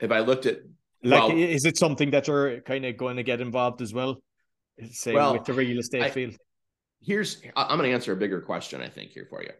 if 0.00 0.10
I 0.10 0.20
looked 0.20 0.46
at 0.46 0.58
like 1.02 1.28
well, 1.28 1.30
is 1.30 1.64
it 1.64 1.76
something 1.76 2.10
that 2.10 2.26
you're 2.26 2.60
kind 2.60 2.84
of 2.84 2.96
going 2.96 3.16
to 3.16 3.22
get 3.22 3.40
involved 3.40 3.82
as 3.82 3.92
well? 3.92 4.16
Say 4.90 5.14
well, 5.14 5.34
with 5.34 5.44
the 5.44 5.52
real 5.52 5.78
estate 5.78 6.02
I, 6.02 6.10
field. 6.10 6.36
Here's 7.00 7.40
I'm 7.56 7.78
going 7.78 7.88
to 7.88 7.94
answer 7.94 8.12
a 8.12 8.16
bigger 8.16 8.40
question 8.40 8.80
I 8.80 8.88
think 8.88 9.10
here 9.10 9.26
for 9.28 9.42
you. 9.42 9.50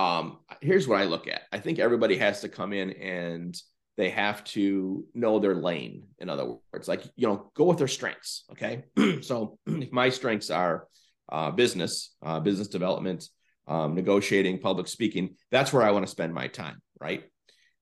Um, 0.00 0.38
here's 0.60 0.88
what 0.88 1.00
I 1.00 1.04
look 1.04 1.28
at. 1.28 1.42
I 1.52 1.58
think 1.58 1.78
everybody 1.78 2.16
has 2.16 2.40
to 2.40 2.48
come 2.48 2.72
in 2.72 2.90
and 2.92 3.54
they 3.96 4.10
have 4.10 4.42
to 4.44 5.04
know 5.14 5.38
their 5.38 5.54
lane. 5.54 6.04
In 6.18 6.28
other 6.28 6.54
words, 6.72 6.88
like 6.88 7.04
you 7.16 7.28
know, 7.28 7.50
go 7.54 7.64
with 7.64 7.78
their 7.78 7.88
strengths. 7.88 8.44
Okay, 8.52 8.84
so 9.22 9.58
if 9.66 9.92
my 9.92 10.08
strengths 10.08 10.50
are 10.50 10.86
uh, 11.30 11.50
business, 11.50 12.14
uh, 12.22 12.40
business 12.40 12.68
development, 12.68 13.28
um, 13.68 13.94
negotiating, 13.94 14.58
public 14.58 14.88
speaking, 14.88 15.36
that's 15.50 15.72
where 15.72 15.82
I 15.82 15.90
want 15.92 16.04
to 16.04 16.10
spend 16.10 16.34
my 16.34 16.48
time, 16.48 16.80
right? 17.00 17.24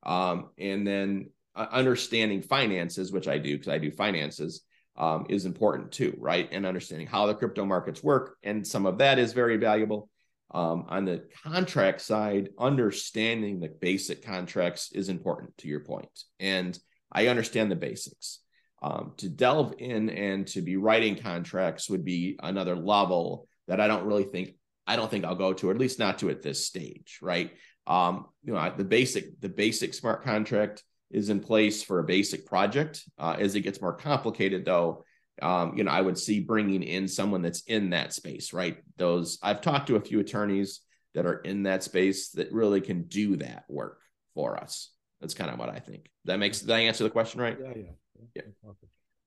Um, 0.02 0.50
and 0.58 0.86
then 0.86 1.30
understanding 1.66 2.42
finances, 2.42 3.12
which 3.12 3.28
I 3.28 3.38
do 3.38 3.56
because 3.56 3.72
I 3.72 3.78
do 3.78 3.90
finances, 3.90 4.62
um, 4.96 5.26
is 5.28 5.46
important 5.46 5.92
too, 5.92 6.14
right? 6.18 6.48
And 6.52 6.66
understanding 6.66 7.06
how 7.06 7.26
the 7.26 7.34
crypto 7.34 7.64
markets 7.64 8.02
work. 8.02 8.36
And 8.42 8.66
some 8.66 8.86
of 8.86 8.98
that 8.98 9.18
is 9.18 9.32
very 9.32 9.56
valuable. 9.56 10.08
Um, 10.52 10.86
on 10.88 11.04
the 11.04 11.24
contract 11.44 12.00
side, 12.00 12.50
understanding 12.58 13.60
the 13.60 13.68
basic 13.68 14.24
contracts 14.24 14.90
is 14.92 15.08
important 15.08 15.56
to 15.58 15.68
your 15.68 15.80
point. 15.80 16.10
And 16.40 16.78
I 17.12 17.28
understand 17.28 17.70
the 17.70 17.76
basics. 17.76 18.40
Um, 18.82 19.12
to 19.18 19.28
delve 19.28 19.74
in 19.78 20.08
and 20.08 20.46
to 20.48 20.62
be 20.62 20.78
writing 20.78 21.14
contracts 21.14 21.90
would 21.90 22.02
be 22.02 22.38
another 22.42 22.74
level 22.74 23.46
that 23.68 23.78
I 23.78 23.86
don't 23.86 24.06
really 24.06 24.24
think 24.24 24.54
I 24.86 24.96
don't 24.96 25.10
think 25.10 25.24
I'll 25.24 25.36
go 25.36 25.52
to, 25.52 25.68
or 25.68 25.72
at 25.72 25.78
least 25.78 25.98
not 25.98 26.18
to 26.20 26.30
at 26.30 26.42
this 26.42 26.66
stage, 26.66 27.18
right? 27.22 27.52
Um, 27.86 28.26
you 28.42 28.54
know, 28.54 28.72
the 28.74 28.84
basic 28.84 29.38
the 29.40 29.50
basic 29.50 29.92
smart 29.94 30.24
contract 30.24 30.82
is 31.10 31.28
in 31.28 31.40
place 31.40 31.82
for 31.82 31.98
a 31.98 32.04
basic 32.04 32.46
project. 32.46 33.02
Uh, 33.18 33.36
as 33.38 33.54
it 33.54 33.60
gets 33.60 33.80
more 33.80 33.92
complicated, 33.92 34.64
though, 34.64 35.04
um, 35.42 35.76
you 35.76 35.84
know, 35.84 35.90
I 35.90 36.00
would 36.00 36.18
see 36.18 36.40
bringing 36.40 36.82
in 36.82 37.08
someone 37.08 37.42
that's 37.42 37.62
in 37.62 37.90
that 37.90 38.12
space, 38.12 38.52
right? 38.52 38.78
Those 38.96 39.38
I've 39.42 39.60
talked 39.60 39.88
to 39.88 39.96
a 39.96 40.00
few 40.00 40.20
attorneys 40.20 40.80
that 41.14 41.26
are 41.26 41.40
in 41.40 41.64
that 41.64 41.82
space 41.82 42.30
that 42.30 42.52
really 42.52 42.80
can 42.80 43.02
do 43.02 43.36
that 43.36 43.64
work 43.68 44.00
for 44.34 44.56
us. 44.56 44.90
That's 45.20 45.34
kind 45.34 45.50
of 45.50 45.58
what 45.58 45.68
I 45.68 45.78
think. 45.78 46.10
That 46.24 46.38
makes 46.38 46.60
that 46.60 46.74
answer 46.74 47.04
the 47.04 47.10
question 47.10 47.40
right? 47.40 47.58
Yeah, 47.60 47.72
yeah, 47.74 47.82
yeah. 48.34 48.42
yeah. 48.64 48.70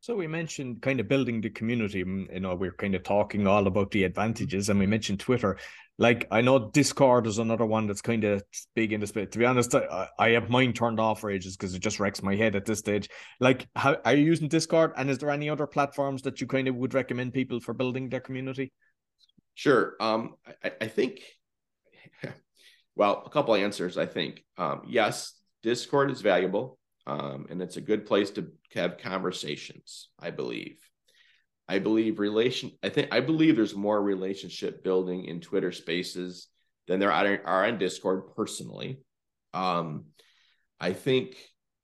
So 0.03 0.17
we 0.17 0.27
mentioned 0.27 0.81
kind 0.81 0.99
of 0.99 1.07
building 1.07 1.39
the 1.39 1.49
community. 1.49 1.99
You 1.99 2.27
know, 2.41 2.55
we're 2.55 2.73
kind 2.73 2.93
of 2.93 3.03
talking 3.03 3.47
all 3.47 3.67
about 3.67 3.89
the 3.91 4.03
advantages, 4.03 4.67
and 4.67 4.77
we 4.77 4.85
mentioned 4.85 5.21
Twitter. 5.21 5.57
Like 5.97 6.27
I 6.29 6.41
know 6.41 6.69
Discord 6.71 7.25
is 7.25 7.37
another 7.37 7.65
one 7.65 7.87
that's 7.87 8.01
kind 8.01 8.25
of 8.25 8.43
big 8.75 8.91
in 8.91 8.99
the 8.99 9.07
space. 9.07 9.29
To 9.31 9.39
be 9.39 9.45
honest, 9.45 9.73
I, 9.73 10.09
I 10.19 10.29
have 10.31 10.49
mine 10.49 10.73
turned 10.73 10.99
off 10.99 11.21
for 11.21 11.31
ages 11.31 11.55
because 11.55 11.73
it 11.73 11.79
just 11.79 12.01
wrecks 12.01 12.21
my 12.21 12.35
head 12.35 12.53
at 12.57 12.65
this 12.65 12.79
stage. 12.79 13.07
Like, 13.39 13.65
how 13.77 13.95
are 14.03 14.13
you 14.13 14.25
using 14.25 14.49
Discord? 14.49 14.91
And 14.97 15.09
is 15.09 15.19
there 15.19 15.29
any 15.29 15.49
other 15.49 15.67
platforms 15.67 16.21
that 16.23 16.41
you 16.41 16.47
kind 16.47 16.67
of 16.67 16.75
would 16.75 16.93
recommend 16.93 17.31
people 17.31 17.61
for 17.61 17.73
building 17.73 18.09
their 18.09 18.19
community? 18.19 18.73
Sure. 19.55 19.93
Um, 20.01 20.35
I, 20.61 20.71
I 20.81 20.87
think. 20.87 21.21
Well, 22.95 23.23
a 23.25 23.29
couple 23.31 23.55
answers. 23.55 23.97
I 23.97 24.05
think 24.05 24.43
um, 24.55 24.83
yes, 24.87 25.33
Discord 25.63 26.11
is 26.11 26.21
valuable. 26.21 26.77
Um, 27.05 27.47
and 27.49 27.61
it's 27.61 27.77
a 27.77 27.81
good 27.81 28.05
place 28.05 28.31
to 28.31 28.51
have 28.73 28.97
conversations. 28.97 30.09
I 30.19 30.31
believe. 30.31 30.77
I 31.67 31.79
believe 31.79 32.19
relation. 32.19 32.71
I 32.83 32.89
think 32.89 33.09
I 33.11 33.19
believe 33.19 33.55
there's 33.55 33.75
more 33.75 34.01
relationship 34.01 34.83
building 34.83 35.25
in 35.25 35.39
Twitter 35.41 35.71
Spaces 35.71 36.47
than 36.87 36.99
there 36.99 37.11
are 37.11 37.65
on 37.65 37.77
Discord. 37.77 38.35
Personally, 38.35 39.01
um, 39.53 40.05
I 40.79 40.93
think 40.93 41.37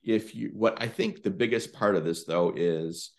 if 0.04 0.36
you 0.36 0.52
what 0.54 0.82
I 0.82 0.88
think 0.88 1.24
the 1.24 1.30
biggest 1.30 1.74
part 1.74 1.96
of 1.96 2.04
this 2.04 2.26
though 2.26 2.54
is 2.56 3.12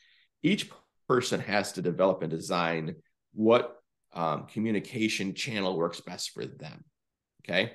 each 0.42 0.70
person 1.08 1.40
has 1.40 1.72
to 1.72 1.82
develop 1.82 2.22
and 2.22 2.30
design 2.30 2.96
what 3.32 3.76
um, 4.12 4.46
communication 4.46 5.34
channel 5.34 5.76
works 5.76 6.00
best 6.00 6.30
for 6.30 6.44
them. 6.44 6.84
Okay. 7.42 7.72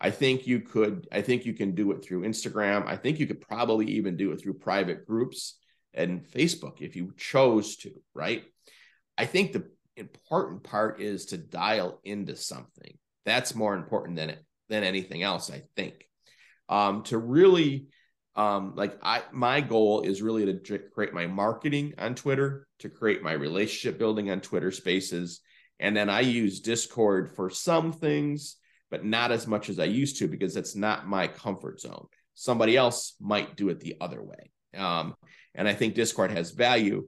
I 0.00 0.10
think 0.10 0.46
you 0.46 0.60
could, 0.60 1.06
I 1.12 1.20
think 1.22 1.44
you 1.44 1.52
can 1.52 1.74
do 1.74 1.92
it 1.92 2.04
through 2.04 2.22
Instagram. 2.22 2.86
I 2.86 2.96
think 2.96 3.20
you 3.20 3.26
could 3.26 3.40
probably 3.40 3.86
even 3.92 4.16
do 4.16 4.32
it 4.32 4.40
through 4.40 4.54
private 4.54 5.06
groups 5.06 5.58
and 5.92 6.24
Facebook 6.24 6.80
if 6.80 6.96
you 6.96 7.12
chose 7.16 7.76
to, 7.78 7.90
right? 8.14 8.44
I 9.18 9.26
think 9.26 9.52
the 9.52 9.68
important 9.96 10.62
part 10.62 11.00
is 11.00 11.26
to 11.26 11.36
dial 11.36 12.00
into 12.04 12.36
something. 12.36 12.96
That's 13.26 13.54
more 13.54 13.74
important 13.74 14.16
than 14.16 14.30
it, 14.30 14.44
than 14.68 14.84
anything 14.84 15.22
else, 15.22 15.50
I 15.50 15.62
think. 15.76 16.08
Um, 16.68 17.02
to 17.04 17.18
really 17.18 17.88
um, 18.36 18.74
like 18.76 18.96
I 19.02 19.22
my 19.32 19.60
goal 19.60 20.02
is 20.02 20.22
really 20.22 20.46
to 20.46 20.78
create 20.78 21.12
my 21.12 21.26
marketing 21.26 21.94
on 21.98 22.14
Twitter, 22.14 22.66
to 22.78 22.88
create 22.88 23.22
my 23.22 23.32
relationship 23.32 23.98
building 23.98 24.30
on 24.30 24.40
Twitter 24.40 24.70
spaces. 24.70 25.40
And 25.78 25.96
then 25.96 26.08
I 26.08 26.20
use 26.20 26.60
Discord 26.60 27.34
for 27.34 27.50
some 27.50 27.92
things, 27.92 28.56
but 28.90 29.04
not 29.04 29.30
as 29.30 29.46
much 29.46 29.68
as 29.68 29.78
I 29.78 29.84
used 29.84 30.18
to 30.18 30.28
because 30.28 30.54
that's 30.54 30.74
not 30.74 31.06
my 31.06 31.28
comfort 31.28 31.80
zone. 31.80 32.06
Somebody 32.34 32.76
else 32.76 33.14
might 33.20 33.56
do 33.56 33.68
it 33.68 33.80
the 33.80 33.96
other 34.00 34.22
way. 34.22 34.50
Um, 34.76 35.14
and 35.54 35.68
I 35.68 35.74
think 35.74 35.94
Discord 35.94 36.30
has 36.32 36.50
value. 36.50 37.06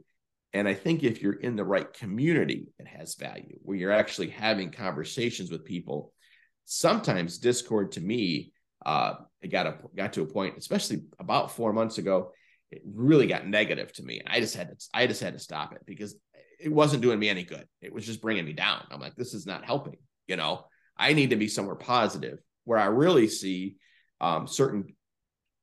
And 0.52 0.68
I 0.68 0.74
think 0.74 1.02
if 1.02 1.22
you're 1.22 1.32
in 1.40 1.56
the 1.56 1.64
right 1.64 1.90
community, 1.92 2.68
it 2.78 2.86
has 2.86 3.14
value 3.14 3.58
where 3.62 3.76
you're 3.76 3.92
actually 3.92 4.28
having 4.28 4.70
conversations 4.70 5.50
with 5.50 5.64
people. 5.64 6.12
Sometimes 6.66 7.38
Discord 7.38 7.92
to 7.92 8.00
me, 8.00 8.52
uh, 8.84 9.14
it 9.40 9.48
got 9.48 9.66
a, 9.66 9.76
got 9.96 10.12
to 10.14 10.22
a 10.22 10.26
point, 10.26 10.58
especially 10.58 11.02
about 11.18 11.52
four 11.52 11.72
months 11.72 11.98
ago, 11.98 12.32
it 12.70 12.82
really 12.84 13.26
got 13.26 13.46
negative 13.46 13.92
to 13.94 14.02
me. 14.02 14.20
I 14.26 14.40
just 14.40 14.56
had 14.56 14.68
to, 14.68 14.76
I 14.92 15.06
just 15.06 15.22
had 15.22 15.34
to 15.34 15.38
stop 15.38 15.72
it 15.72 15.82
because 15.86 16.16
it 16.60 16.72
wasn't 16.72 17.02
doing 17.02 17.18
me 17.18 17.28
any 17.28 17.44
good. 17.44 17.66
It 17.80 17.92
was 17.92 18.06
just 18.06 18.22
bringing 18.22 18.44
me 18.44 18.52
down. 18.52 18.86
I'm 18.90 19.00
like, 19.00 19.16
this 19.16 19.34
is 19.34 19.46
not 19.46 19.64
helping. 19.64 19.96
You 20.26 20.36
know, 20.36 20.66
I 21.02 21.14
need 21.14 21.30
to 21.30 21.36
be 21.36 21.48
somewhere 21.48 21.74
positive 21.74 22.38
where 22.64 22.78
I 22.78 22.86
really 22.86 23.26
see 23.26 23.76
um, 24.20 24.46
certain. 24.46 24.94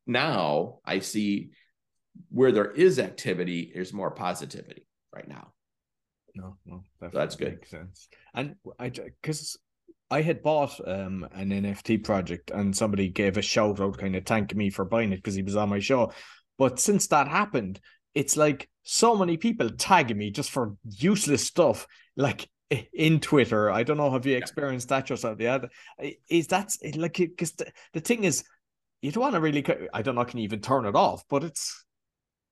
Now 0.06 0.80
I 0.86 1.00
see 1.00 1.52
where 2.30 2.52
there 2.52 2.72
is 2.72 3.00
activity, 3.00 3.72
there's 3.74 3.94
more 3.94 4.12
positivity 4.12 4.86
right 5.16 5.28
now. 5.28 5.54
No, 6.36 6.58
no, 6.66 6.84
so 7.00 7.10
that's 7.14 7.36
good. 7.36 7.54
Makes 7.54 7.72
sense. 7.72 8.10
And 8.34 8.56
I 8.78 8.90
because 8.90 9.58
I 10.12 10.22
had 10.22 10.44
bought 10.44 10.80
um 10.86 11.28
an 11.32 11.50
NFT 11.50 12.04
project 12.04 12.52
and 12.52 12.76
somebody 12.76 13.08
gave 13.08 13.38
a 13.38 13.42
shout 13.42 13.80
out, 13.80 13.98
kind 13.98 14.16
of 14.16 14.26
thanking 14.26 14.58
me 14.58 14.70
for 14.70 14.84
buying 14.84 15.14
it 15.14 15.18
because 15.18 15.36
he 15.36 15.44
was 15.44 15.56
on 15.56 15.70
my 15.70 15.80
show. 15.80 16.12
But 16.58 16.80
since 16.80 17.08
that 17.08 17.30
happened, 17.30 17.80
it's 18.14 18.36
like 18.36 18.70
so 18.84 19.16
many 19.16 19.38
people 19.38 19.70
tagging 19.70 20.18
me 20.18 20.32
just 20.32 20.52
for 20.52 20.76
useless 20.84 21.46
stuff, 21.46 21.88
like 22.18 22.50
in 22.94 23.20
Twitter. 23.20 23.72
I 23.72 23.84
don't 23.84 23.98
know, 23.98 24.12
have 24.12 24.26
you 24.26 24.38
experienced 24.38 24.90
that 24.90 25.10
yourself? 25.10 25.40
Yeah, 25.40 25.60
is 26.30 26.48
that 26.48 26.76
like 26.96 27.18
because 27.18 27.54
the, 27.54 27.72
the 27.94 28.00
thing 28.00 28.24
is, 28.24 28.44
you 29.02 29.12
don't 29.12 29.24
want 29.24 29.36
to 29.36 29.42
really. 29.42 29.66
I 29.94 30.02
don't 30.02 30.16
know, 30.16 30.26
can 30.26 30.40
you 30.40 30.44
even 30.44 30.62
turn 30.62 30.86
it 30.86 30.96
off? 30.96 31.24
But 31.30 31.44
it's 31.44 31.86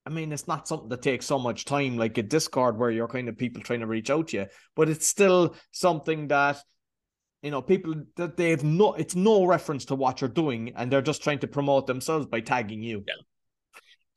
I 0.08 0.10
mean, 0.10 0.32
it's 0.32 0.48
not 0.48 0.66
something 0.66 0.88
that 0.88 1.02
takes 1.02 1.26
so 1.26 1.38
much 1.38 1.66
time 1.66 1.98
like 1.98 2.16
a 2.16 2.22
Discord 2.22 2.78
where 2.78 2.90
you're 2.90 3.08
kind 3.08 3.28
of 3.28 3.36
people 3.36 3.62
trying 3.62 3.80
to 3.80 3.86
reach 3.86 4.08
out 4.08 4.28
to 4.28 4.38
you, 4.38 4.46
but 4.74 4.88
it's 4.88 5.06
still 5.06 5.54
something 5.70 6.28
that 6.28 6.56
you 7.42 7.50
know 7.50 7.60
people 7.60 7.94
that 8.16 8.36
they 8.38 8.50
have 8.50 8.64
no 8.64 8.94
it's 8.94 9.14
no 9.14 9.44
reference 9.44 9.84
to 9.84 9.94
what 9.94 10.20
you're 10.20 10.30
doing 10.30 10.72
and 10.76 10.90
they're 10.90 11.02
just 11.02 11.22
trying 11.22 11.38
to 11.40 11.46
promote 11.46 11.86
themselves 11.86 12.24
by 12.24 12.40
tagging 12.40 12.82
you. 12.82 13.04
Yeah. 13.06 13.14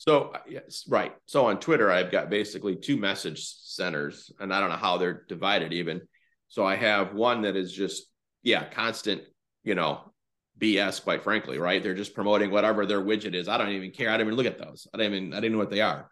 So 0.02 0.32
uh, 0.34 0.40
yes, 0.50 0.86
right. 0.90 1.14
So 1.28 1.46
on 1.46 1.60
Twitter, 1.60 1.92
I've 1.92 2.12
got 2.12 2.32
basically 2.32 2.76
two 2.76 2.98
message 2.98 3.46
centers, 3.46 4.32
and 4.40 4.52
I 4.52 4.60
don't 4.60 4.72
know 4.72 4.76
how 4.76 4.98
they're 4.98 5.26
divided 5.30 5.74
even. 5.74 6.02
So 6.48 6.66
I 6.66 6.76
have 6.76 7.14
one 7.14 7.44
that 7.44 7.56
is 7.56 7.72
just 7.72 8.08
yeah, 8.42 8.68
constant, 8.68 9.22
you 9.64 9.76
know, 9.76 10.12
BS, 10.58 11.04
quite 11.04 11.24
frankly, 11.24 11.60
right? 11.60 11.84
They're 11.84 11.94
just 11.94 12.16
promoting 12.16 12.50
whatever 12.50 12.88
their 12.88 13.00
widget 13.00 13.36
is. 13.36 13.48
I 13.48 13.60
don't 13.60 13.70
even 13.70 13.92
care. 13.92 14.10
I 14.10 14.18
don't 14.18 14.26
even 14.26 14.38
look 14.38 14.48
at 14.48 14.58
those. 14.58 14.88
I 14.92 14.98
don't 14.98 15.14
even 15.14 15.34
I 15.36 15.36
didn't 15.36 15.52
know 15.52 15.60
what 15.60 15.70
they 15.70 15.82
are. 15.82 16.10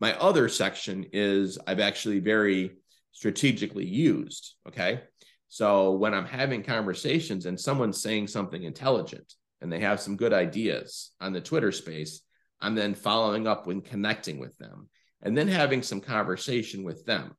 My 0.00 0.18
other 0.18 0.48
section 0.48 1.06
is 1.12 1.60
I've 1.64 1.78
actually 1.78 2.18
very 2.18 2.78
strategically 3.12 3.86
used. 3.86 4.56
Okay. 4.66 5.02
So 5.50 5.92
when 5.92 6.14
I'm 6.14 6.26
having 6.26 6.64
conversations 6.64 7.46
and 7.46 7.60
someone's 7.60 8.02
saying 8.02 8.26
something 8.26 8.64
intelligent 8.64 9.34
and 9.60 9.72
they 9.72 9.78
have 9.78 10.00
some 10.00 10.16
good 10.16 10.32
ideas 10.32 11.12
on 11.20 11.32
the 11.32 11.40
Twitter 11.40 11.70
space, 11.70 12.22
I'm 12.62 12.74
then 12.74 12.94
following 12.94 13.46
up 13.46 13.66
when 13.66 13.82
connecting 13.82 14.38
with 14.38 14.56
them 14.56 14.88
and 15.20 15.36
then 15.36 15.48
having 15.48 15.82
some 15.82 16.00
conversation 16.00 16.84
with 16.84 17.04
them 17.04 17.36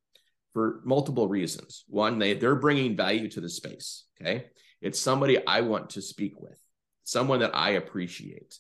for 0.54 0.82
multiple 0.86 1.28
reasons. 1.28 1.86
One, 1.88 2.20
they, 2.20 2.34
they're 2.34 2.56
bringing 2.56 2.96
value 2.96 3.30
to 3.30 3.42
the 3.42 3.50
space. 3.50 4.06
Okay. 4.22 4.46
It's 4.82 5.00
somebody 5.00 5.46
I 5.48 5.62
want 5.62 5.92
to 5.92 6.02
speak 6.02 6.40
with, 6.40 6.60
someone 7.06 7.40
that 7.40 7.56
I 7.56 7.72
appreciate. 7.72 8.60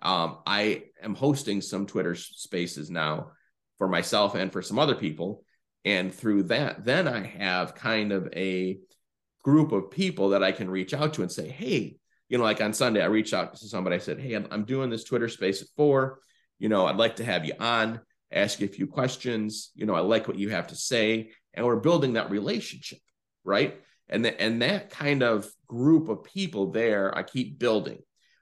Um, 0.00 0.38
I 0.46 0.84
am 1.02 1.14
hosting 1.14 1.60
some 1.60 1.86
Twitter 1.86 2.14
spaces 2.14 2.90
now 2.90 3.32
for 3.76 3.86
myself 3.86 4.34
and 4.34 4.52
for 4.52 4.62
some 4.62 4.78
other 4.78 4.94
people. 4.94 5.44
And 5.84 6.12
through 6.12 6.44
that, 6.44 6.84
then 6.84 7.06
I 7.06 7.26
have 7.26 7.74
kind 7.74 8.12
of 8.12 8.28
a 8.34 8.78
group 9.44 9.72
of 9.72 9.90
people 9.90 10.30
that 10.30 10.42
I 10.42 10.52
can 10.52 10.70
reach 10.70 10.94
out 10.94 11.14
to 11.14 11.22
and 11.22 11.30
say, 11.30 11.48
hey, 11.48 11.96
you 12.28 12.38
know, 12.38 12.44
like 12.44 12.60
on 12.60 12.72
Sunday, 12.72 13.02
I 13.02 13.06
reached 13.06 13.34
out 13.34 13.54
to 13.54 13.68
somebody. 13.68 13.96
I 13.96 14.00
said, 14.00 14.20
hey, 14.20 14.34
I'm, 14.34 14.46
I'm 14.50 14.64
doing 14.64 14.90
this 14.90 15.04
Twitter 15.04 15.28
space 15.28 15.62
at 15.62 15.68
four. 15.76 16.20
You 16.58 16.68
know, 16.68 16.86
I'd 16.86 16.96
like 16.96 17.16
to 17.16 17.24
have 17.24 17.44
you 17.44 17.54
on, 17.58 18.00
ask 18.32 18.60
you 18.60 18.66
a 18.66 18.70
few 18.70 18.86
questions. 18.86 19.70
You 19.74 19.86
know, 19.86 19.94
I 19.94 20.00
like 20.00 20.28
what 20.28 20.38
you 20.38 20.50
have 20.50 20.68
to 20.68 20.76
say. 20.76 21.30
And 21.54 21.64
we're 21.64 21.76
building 21.76 22.14
that 22.14 22.30
relationship, 22.30 22.98
right? 23.44 23.80
and 24.08 24.24
the, 24.24 24.40
and 24.40 24.62
that 24.62 24.90
kind 24.90 25.22
of 25.22 25.48
group 25.66 26.08
of 26.08 26.24
people 26.24 26.70
there 26.70 27.16
i 27.16 27.22
keep 27.22 27.58
building 27.58 27.98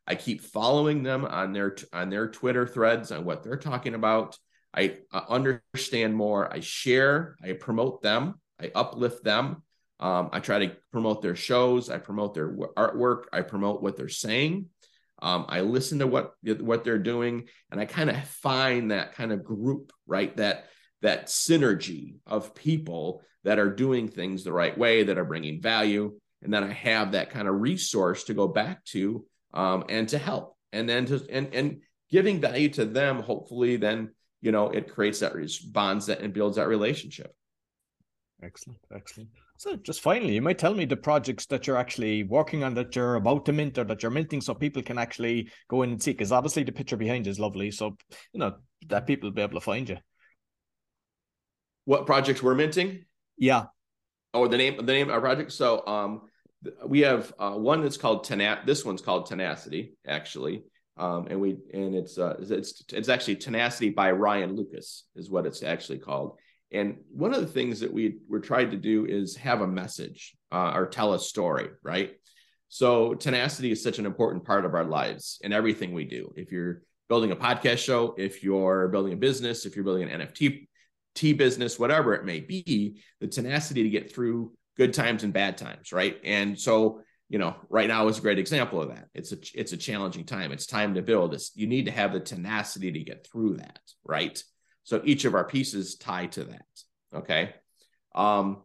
i 0.07 0.15
keep 0.15 0.41
following 0.41 1.03
them 1.03 1.25
on 1.25 1.53
their 1.53 1.75
on 1.93 2.11
their 2.11 2.29
twitter 2.29 2.67
threads 2.67 3.11
on 3.11 3.25
what 3.25 3.43
they're 3.43 3.57
talking 3.57 3.95
about 3.95 4.37
i 4.75 4.97
understand 5.29 6.15
more 6.15 6.53
i 6.53 6.61
share 6.61 7.37
i 7.43 7.53
promote 7.53 8.03
them 8.03 8.35
i 8.61 8.71
uplift 8.75 9.25
them 9.25 9.63
um, 10.01 10.29
i 10.33 10.41
try 10.41 10.67
to 10.67 10.77
promote 10.93 11.23
their 11.23 11.37
shows 11.37 11.91
i 11.91 11.99
promote 11.99 12.35
their 12.35 12.53
artwork 12.77 13.25
i 13.33 13.41
promote 13.41 13.83
what 13.83 13.97
they're 13.97 14.09
saying 14.09 14.67
um, 15.23 15.47
i 15.49 15.61
listen 15.61 15.99
to 15.99 16.07
what 16.07 16.35
what 16.61 16.85
they're 16.85 16.99
doing 16.99 17.49
and 17.71 17.81
i 17.81 17.85
kind 17.85 18.11
of 18.11 18.23
find 18.25 18.91
that 18.91 19.15
kind 19.15 19.33
of 19.33 19.45
group 19.45 19.93
right 20.07 20.37
that 20.37 20.67
that 21.03 21.27
synergy 21.27 22.17
of 22.27 22.55
people 22.55 23.23
that 23.45 23.61
are 23.61 23.71
doing 23.71 24.09
things 24.09 24.43
the 24.43 24.53
right 24.53 24.77
way, 24.77 25.05
that 25.05 25.19
are 25.19 25.25
bringing 25.25 25.61
value. 25.61 26.13
And 26.43 26.53
then 26.53 26.65
I 26.65 26.73
have 26.73 27.13
that 27.13 27.31
kind 27.31 27.47
of 27.47 27.61
resource 27.61 28.25
to 28.25 28.35
go 28.35 28.49
back 28.49 28.85
to 28.87 29.25
um, 29.55 29.85
and 29.89 30.09
to 30.09 30.19
help. 30.19 30.57
And 30.73 30.89
then 30.89 31.07
to, 31.07 31.25
and, 31.31 31.55
and 31.55 31.81
giving 32.11 32.41
value 32.41 32.69
to 32.71 32.85
them, 32.85 33.23
hopefully, 33.23 33.77
then, 33.77 34.11
you 34.43 34.51
know, 34.51 34.71
it 34.71 34.93
creates 34.93 35.21
that 35.21 35.33
bonds 35.73 36.07
that 36.07 36.21
and 36.21 36.33
builds 36.33 36.57
that 36.57 36.67
relationship. 36.67 37.33
Excellent. 38.43 38.81
Excellent. 38.93 39.31
So 39.59 39.77
just 39.77 40.01
finally, 40.01 40.35
you 40.35 40.43
might 40.43 40.59
tell 40.59 40.75
me 40.75 40.85
the 40.85 40.97
projects 40.97 41.47
that 41.47 41.67
you're 41.67 41.77
actually 41.77 42.25
working 42.25 42.63
on 42.63 42.75
that 42.75 42.95
you're 42.95 43.15
about 43.15 43.47
to 43.47 43.53
mint 43.53 43.79
or 43.79 43.85
that 43.85 44.03
you're 44.03 44.11
minting 44.11 44.41
so 44.41 44.55
people 44.55 44.83
can 44.83 44.99
actually 44.99 45.51
go 45.69 45.83
in 45.83 45.91
and 45.91 46.03
see. 46.03 46.13
Because 46.13 46.33
obviously 46.33 46.63
the 46.63 46.73
picture 46.73 46.97
behind 46.97 47.27
you 47.27 47.31
is 47.31 47.41
lovely. 47.41 47.71
So, 47.71 47.97
you 48.33 48.41
know, 48.41 48.57
that 48.89 49.07
people 49.07 49.29
will 49.29 49.35
be 49.35 49.43
able 49.43 49.55
to 49.55 49.65
find 49.65 49.89
you. 49.89 49.97
What 51.85 52.07
projects 52.07 52.43
we're 52.43 52.55
minting? 52.55 53.05
Yeah. 53.39 53.67
Oh, 54.35 54.49
the 54.49 54.59
name 54.59 54.77
the 54.77 54.93
name 54.93 55.09
of 55.09 55.15
our 55.15 55.21
project. 55.21 55.53
So 55.53 55.87
um 55.87 56.23
we 56.87 57.01
have 57.01 57.33
uh, 57.39 57.53
one 57.53 57.83
that's 57.83 57.97
called 57.97 58.25
Tenacity. 58.25 58.67
This 58.67 58.85
one's 58.85 59.03
called 59.03 59.27
Tenacity, 59.27 59.95
actually. 60.07 60.65
Um, 60.97 61.27
and 61.29 61.41
we 61.41 61.59
and 61.73 61.95
it's 61.95 62.19
uh 62.19 62.37
it's 62.41 62.83
it's 62.93 63.09
actually 63.09 63.37
Tenacity 63.37 63.91
by 63.91 64.11
Ryan 64.11 64.57
Lucas 64.57 65.05
is 65.15 65.31
what 65.31 65.47
it's 65.47 65.63
actually 65.63 65.99
called. 65.99 66.39
And 66.73 66.97
one 67.11 67.33
of 67.33 67.41
the 67.41 67.47
things 67.47 67.81
that 67.81 67.93
we 67.93 68.19
we're 68.29 68.41
trying 68.41 68.71
to 68.71 68.77
do 68.77 69.07
is 69.07 69.37
have 69.37 69.61
a 69.61 69.67
message 69.67 70.37
uh, 70.53 70.73
or 70.75 70.87
tell 70.87 71.15
a 71.15 71.19
story, 71.19 71.69
right? 71.83 72.13
So 72.69 73.15
tenacity 73.15 73.71
is 73.71 73.83
such 73.83 73.99
an 73.99 74.07
important 74.07 74.45
part 74.45 74.65
of 74.65 74.75
our 74.75 74.85
lives 74.85 75.39
in 75.43 75.53
everything 75.53 75.93
we 75.93 76.05
do. 76.05 76.33
If 76.37 76.51
you're 76.51 76.83
building 77.09 77.31
a 77.31 77.37
podcast 77.37 77.79
show, 77.79 78.15
if 78.19 78.43
you're 78.43 78.89
building 78.89 79.13
a 79.13 79.17
business, 79.17 79.65
if 79.65 79.77
you're 79.77 79.85
building 79.85 80.11
an 80.11 80.21
NFT 80.23 80.67
tea 81.15 81.33
business, 81.33 81.79
whatever 81.79 82.15
it 82.15 82.25
may 82.25 82.41
be, 82.41 83.01
the 83.21 83.29
tenacity 83.29 83.85
to 83.85 83.91
get 83.91 84.13
through 84.13 84.53
good 84.77 84.93
times 84.93 85.23
and 85.23 85.33
bad 85.33 85.57
times, 85.57 85.93
right? 85.93 86.19
And 86.25 86.59
so 86.59 87.03
you 87.29 87.39
know, 87.39 87.57
right 87.69 87.89
now 87.89 88.07
is 88.07 88.19
a 88.19 88.23
great 88.23 88.39
example 88.39 88.81
of 88.81 88.89
that. 88.89 89.09
It's 89.15 89.33
a 89.33 89.39
it's 89.55 89.73
a 89.73 89.77
challenging 89.77 90.25
time. 90.25 90.53
It's 90.53 90.67
time 90.67 90.95
to 90.95 91.03
build. 91.03 91.35
It's, 91.35 91.51
you 91.57 91.67
need 91.67 91.87
to 91.87 91.91
have 91.91 92.13
the 92.13 92.21
tenacity 92.21 92.93
to 92.93 93.01
get 93.01 93.27
through 93.27 93.57
that, 93.57 93.81
right? 94.05 94.41
So 94.87 95.03
each 95.05 95.25
of 95.25 95.35
our 95.35 95.43
pieces 95.43 95.97
tie 95.97 96.27
to 96.27 96.45
that. 96.45 96.65
Okay. 97.13 97.53
Um, 98.15 98.63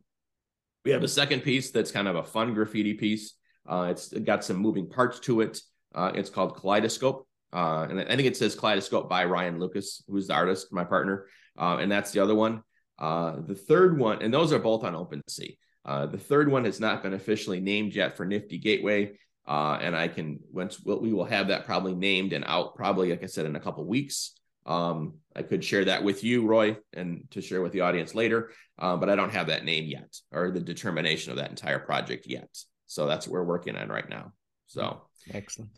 we 0.86 0.92
have 0.92 1.02
a 1.02 1.08
second 1.08 1.42
piece 1.42 1.72
that's 1.72 1.90
kind 1.90 2.08
of 2.08 2.16
a 2.16 2.24
fun 2.24 2.54
graffiti 2.54 2.94
piece. 2.94 3.34
Uh, 3.68 3.88
it's 3.90 4.14
got 4.14 4.44
some 4.44 4.58
moving 4.58 4.88
parts 4.88 5.20
to 5.22 5.42
it. 5.42 5.60
Uh, 5.96 6.12
it's 6.14 6.30
called 6.30 6.58
Kaleidoscope. 6.58 7.28
Uh, 7.52 7.88
and 7.90 8.00
I 8.00 8.16
think 8.16 8.28
it 8.28 8.38
says 8.38 8.54
Kaleidoscope 8.54 9.10
by 9.10 9.26
Ryan 9.26 9.60
Lucas, 9.60 10.04
who's 10.08 10.28
the 10.28 10.36
artist, 10.36 10.72
my 10.72 10.84
partner. 10.84 11.26
Uh, 11.58 11.78
and 11.78 11.92
that's 11.92 12.12
the 12.12 12.20
other 12.20 12.36
one. 12.36 12.62
Uh, 13.00 13.38
the 13.48 13.56
third 13.56 13.98
one, 13.98 14.22
and 14.22 14.32
those 14.32 14.54
are 14.54 14.60
both 14.60 14.84
on 14.84 14.94
OpenSea. 14.94 15.58
Uh, 15.84 16.06
the 16.06 16.20
third 16.20 16.52
one 16.52 16.66
has 16.66 16.80
not 16.80 17.02
been 17.02 17.16
officially 17.16 17.60
named 17.60 17.96
yet 17.96 18.16
for 18.16 18.26
Nifty 18.28 18.60
Gateway. 18.60 19.18
And 19.48 19.96
I 19.96 20.08
can 20.08 20.40
once 20.52 20.80
we'll, 20.80 21.02
we 21.02 21.14
will 21.14 21.26
have 21.26 21.48
that 21.48 21.66
probably 21.66 21.96
named 21.96 22.32
and 22.34 22.46
out 22.46 22.76
probably 22.76 23.10
like 23.10 23.24
I 23.24 23.26
said 23.26 23.48
in 23.48 23.56
a 23.56 23.60
couple 23.60 23.84
weeks. 23.88 24.36
Um, 24.66 25.16
I 25.36 25.44
could 25.44 25.64
share 25.64 25.86
that 25.86 26.04
with 26.04 26.24
you, 26.24 26.46
Roy, 26.46 26.78
and 26.94 27.26
to 27.32 27.42
share 27.42 27.62
with 27.62 27.72
the 27.72 27.82
audience 27.82 28.14
later. 28.14 28.52
Uh, 28.78 28.98
but 28.98 29.10
I 29.10 29.16
don't 29.16 29.32
have 29.32 29.48
that 29.48 29.66
name 29.66 29.86
yet 29.86 30.16
or 30.32 30.52
the 30.52 30.60
determination 30.60 31.32
of 31.32 31.38
that 31.38 31.50
entire 31.50 31.80
project 31.80 32.28
yet. 32.28 32.50
So 32.88 33.08
that's 33.08 33.28
what 33.28 33.34
we're 33.34 33.44
working 33.44 33.76
on 33.76 33.90
right 33.90 34.08
now. 34.10 34.34
So 34.68 35.04
excellent. 35.34 35.72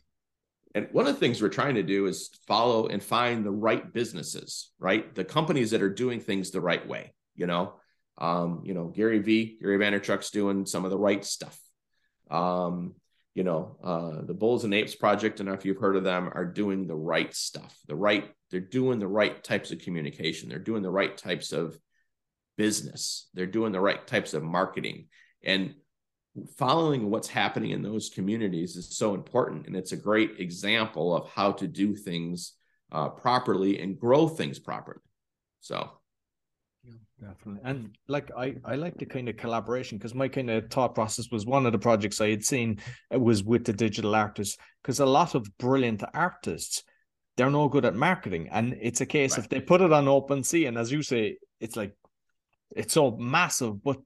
And 0.76 0.88
one 0.92 1.06
of 1.06 1.14
the 1.14 1.20
things 1.20 1.42
we're 1.42 1.50
trying 1.50 1.76
to 1.76 1.84
do 1.84 2.08
is 2.08 2.30
follow 2.48 2.88
and 2.88 3.02
find 3.02 3.46
the 3.46 3.52
right 3.52 3.94
businesses, 3.94 4.72
right? 4.80 5.14
The 5.14 5.24
companies 5.24 5.72
that 5.72 5.84
are 5.84 5.90
doing 5.90 6.20
things 6.20 6.50
the 6.50 6.62
right 6.62 6.88
way. 6.88 7.14
You 7.36 7.48
know, 7.48 7.76
um, 8.18 8.62
you 8.64 8.74
know, 8.74 8.86
Gary 8.86 9.20
V, 9.20 9.58
Gary 9.62 9.78
Vaynerchuk's 9.78 10.32
doing 10.32 10.66
some 10.66 10.86
of 10.86 10.92
the 10.92 10.98
right 10.98 11.24
stuff. 11.24 11.60
Um, 12.30 12.96
you 13.36 13.44
know, 13.44 13.78
uh, 13.84 14.26
the 14.26 14.34
Bulls 14.34 14.64
and 14.64 14.74
Apes 14.74 14.96
project, 14.96 15.40
and 15.40 15.50
if 15.50 15.66
you've 15.66 15.80
heard 15.80 15.96
of 15.96 16.04
them, 16.04 16.30
are 16.34 16.46
doing 16.46 16.86
the 16.86 16.96
right 16.96 17.34
stuff. 17.34 17.76
The 17.88 17.96
right, 17.96 18.32
they're 18.54 18.62
doing 18.62 19.00
the 19.00 19.08
right 19.08 19.44
types 19.44 19.72
of 19.72 19.80
communication. 19.80 20.48
They're 20.48 20.60
doing 20.60 20.84
the 20.84 20.92
right 20.92 21.18
types 21.18 21.52
of 21.54 21.76
business. 22.56 23.28
They're 23.34 23.48
doing 23.48 23.72
the 23.72 23.80
right 23.80 24.06
types 24.06 24.36
of 24.36 24.44
marketing. 24.44 25.08
And 25.44 25.74
following 26.56 27.10
what's 27.10 27.28
happening 27.28 27.72
in 27.72 27.82
those 27.82 28.12
communities 28.12 28.76
is 28.76 28.96
so 28.96 29.16
important. 29.16 29.66
And 29.66 29.76
it's 29.76 29.92
a 29.92 29.98
great 29.98 30.40
example 30.40 31.18
of 31.18 31.28
how 31.32 31.54
to 31.54 31.68
do 31.68 31.96
things 31.96 32.54
uh, 32.92 33.10
properly 33.10 33.80
and 33.80 34.00
grow 34.00 34.28
things 34.28 34.60
properly. 34.60 35.02
So, 35.62 35.90
definitely. 37.20 37.62
And 37.64 37.98
like 38.08 38.30
I, 38.38 38.58
I 38.64 38.76
like 38.76 39.00
the 39.00 39.08
kind 39.08 39.30
of 39.30 39.38
collaboration 39.38 39.98
because 39.98 40.14
my 40.14 40.28
kind 40.28 40.52
of 40.52 40.70
thought 40.70 40.94
process 40.94 41.32
was 41.32 41.48
one 41.48 41.66
of 41.66 41.72
the 41.72 41.80
projects 41.80 42.22
I 42.22 42.30
had 42.30 42.46
seen 42.46 42.78
was 43.10 43.44
with 43.44 43.66
the 43.66 43.74
digital 43.74 44.14
artists 44.14 44.58
because 44.84 45.00
a 45.00 45.08
lot 45.08 45.34
of 45.34 45.58
brilliant 45.58 46.04
artists 46.14 46.84
they're 47.36 47.50
no 47.50 47.68
good 47.68 47.86
at 47.86 47.96
marketing 47.96 48.50
and 48.52 48.78
it's 48.82 49.02
a 49.02 49.06
case 49.06 49.32
right. 49.32 49.44
if 49.44 49.50
they 49.50 49.60
put 49.60 49.82
it 49.82 49.92
on 49.92 50.06
OpenSea 50.06 50.68
and 50.68 50.78
as 50.78 50.92
you 50.92 51.02
say 51.02 51.38
it's 51.60 51.76
like 51.76 51.96
it's 52.76 52.94
so 52.94 53.12
massive 53.18 53.84
but 53.84 53.98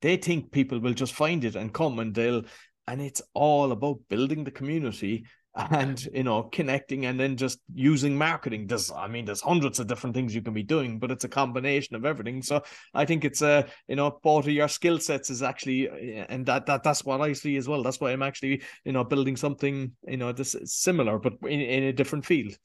they 0.00 0.16
think 0.16 0.52
people 0.52 0.78
will 0.78 0.94
just 0.94 1.14
find 1.14 1.44
it 1.44 1.56
and 1.56 1.72
come 1.72 1.98
and 1.98 2.14
they'll 2.14 2.42
and 2.86 3.00
it's 3.00 3.22
all 3.34 3.72
about 3.72 3.98
building 4.08 4.44
the 4.44 4.50
community 4.50 5.24
and 5.54 6.06
you 6.14 6.22
know 6.22 6.44
connecting 6.44 7.06
and 7.06 7.18
then 7.18 7.36
just 7.36 7.58
using 7.74 8.16
marketing. 8.16 8.66
There's 8.66 8.90
i 8.92 9.08
mean 9.08 9.24
there's 9.24 9.40
hundreds 9.40 9.80
of 9.80 9.86
different 9.86 10.14
things 10.14 10.34
you 10.34 10.42
can 10.42 10.54
be 10.54 10.62
doing 10.62 10.98
but 10.98 11.10
it's 11.10 11.24
a 11.24 11.28
combination 11.28 11.96
of 11.96 12.04
everything. 12.04 12.42
So 12.42 12.62
i 12.94 13.04
think 13.04 13.24
it's 13.24 13.42
a 13.42 13.48
uh, 13.48 13.62
you 13.88 13.96
know 13.96 14.10
part 14.10 14.46
of 14.46 14.52
your 14.52 14.68
skill 14.68 14.98
sets 14.98 15.30
is 15.30 15.42
actually 15.42 15.88
and 16.28 16.46
that, 16.46 16.66
that 16.66 16.82
that's 16.82 17.04
what 17.04 17.20
i 17.20 17.32
see 17.32 17.56
as 17.56 17.68
well. 17.68 17.82
That's 17.82 18.00
why 18.00 18.12
i'm 18.12 18.22
actually 18.22 18.62
you 18.84 18.92
know 18.92 19.04
building 19.04 19.36
something 19.36 19.92
you 20.06 20.16
know 20.16 20.32
this 20.32 20.54
similar 20.64 21.18
but 21.18 21.34
in, 21.42 21.60
in 21.60 21.82
a 21.84 21.92
different 21.92 22.24
field. 22.24 22.56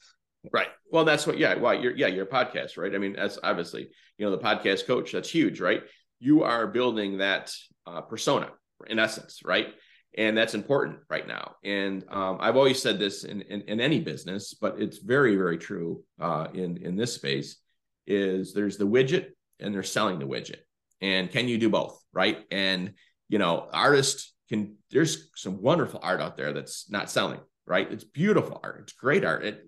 Right. 0.51 0.69
Well 0.91 1.05
that's 1.05 1.25
what 1.25 1.37
yeah 1.37 1.55
well 1.55 1.73
you're 1.73 1.95
yeah 1.95 2.07
your 2.07 2.25
podcast 2.25 2.77
right? 2.77 2.93
I 2.93 2.97
mean 2.97 3.13
that's 3.13 3.39
obviously 3.41 3.89
you 4.17 4.25
know 4.25 4.31
the 4.31 4.43
podcast 4.43 4.85
coach 4.85 5.11
that's 5.11 5.29
huge 5.29 5.59
right? 5.59 5.81
You 6.19 6.43
are 6.43 6.67
building 6.67 7.17
that 7.17 7.53
uh, 7.85 8.01
persona 8.01 8.49
in 8.87 8.99
essence, 8.99 9.41
right? 9.43 9.73
And 10.17 10.37
that's 10.37 10.53
important 10.53 10.99
right 11.09 11.27
now. 11.27 11.55
And 11.63 12.05
um, 12.09 12.37
I've 12.39 12.55
always 12.55 12.81
said 12.81 12.99
this 12.99 13.23
in, 13.23 13.41
in, 13.41 13.61
in, 13.61 13.79
any 13.79 13.99
business, 13.99 14.53
but 14.53 14.79
it's 14.79 14.99
very, 14.99 15.35
very 15.35 15.57
true 15.57 16.03
uh, 16.21 16.47
in, 16.53 16.77
in 16.77 16.95
this 16.95 17.15
space 17.15 17.57
is 18.05 18.53
there's 18.53 18.77
the 18.77 18.87
widget 18.87 19.29
and 19.59 19.73
they're 19.73 19.81
selling 19.81 20.19
the 20.19 20.27
widget. 20.27 20.59
And 21.01 21.31
can 21.31 21.47
you 21.47 21.57
do 21.57 21.69
both, 21.69 21.99
right? 22.13 22.45
And, 22.51 22.93
you 23.27 23.39
know, 23.39 23.67
artists 23.73 24.33
can, 24.49 24.75
there's 24.91 25.29
some 25.35 25.61
wonderful 25.61 25.99
art 26.03 26.21
out 26.21 26.37
there 26.37 26.53
that's 26.53 26.89
not 26.91 27.09
selling, 27.09 27.39
right? 27.65 27.91
It's 27.91 28.03
beautiful 28.03 28.59
art. 28.63 28.81
It's 28.83 28.93
great 28.93 29.25
art. 29.25 29.43
It, 29.43 29.65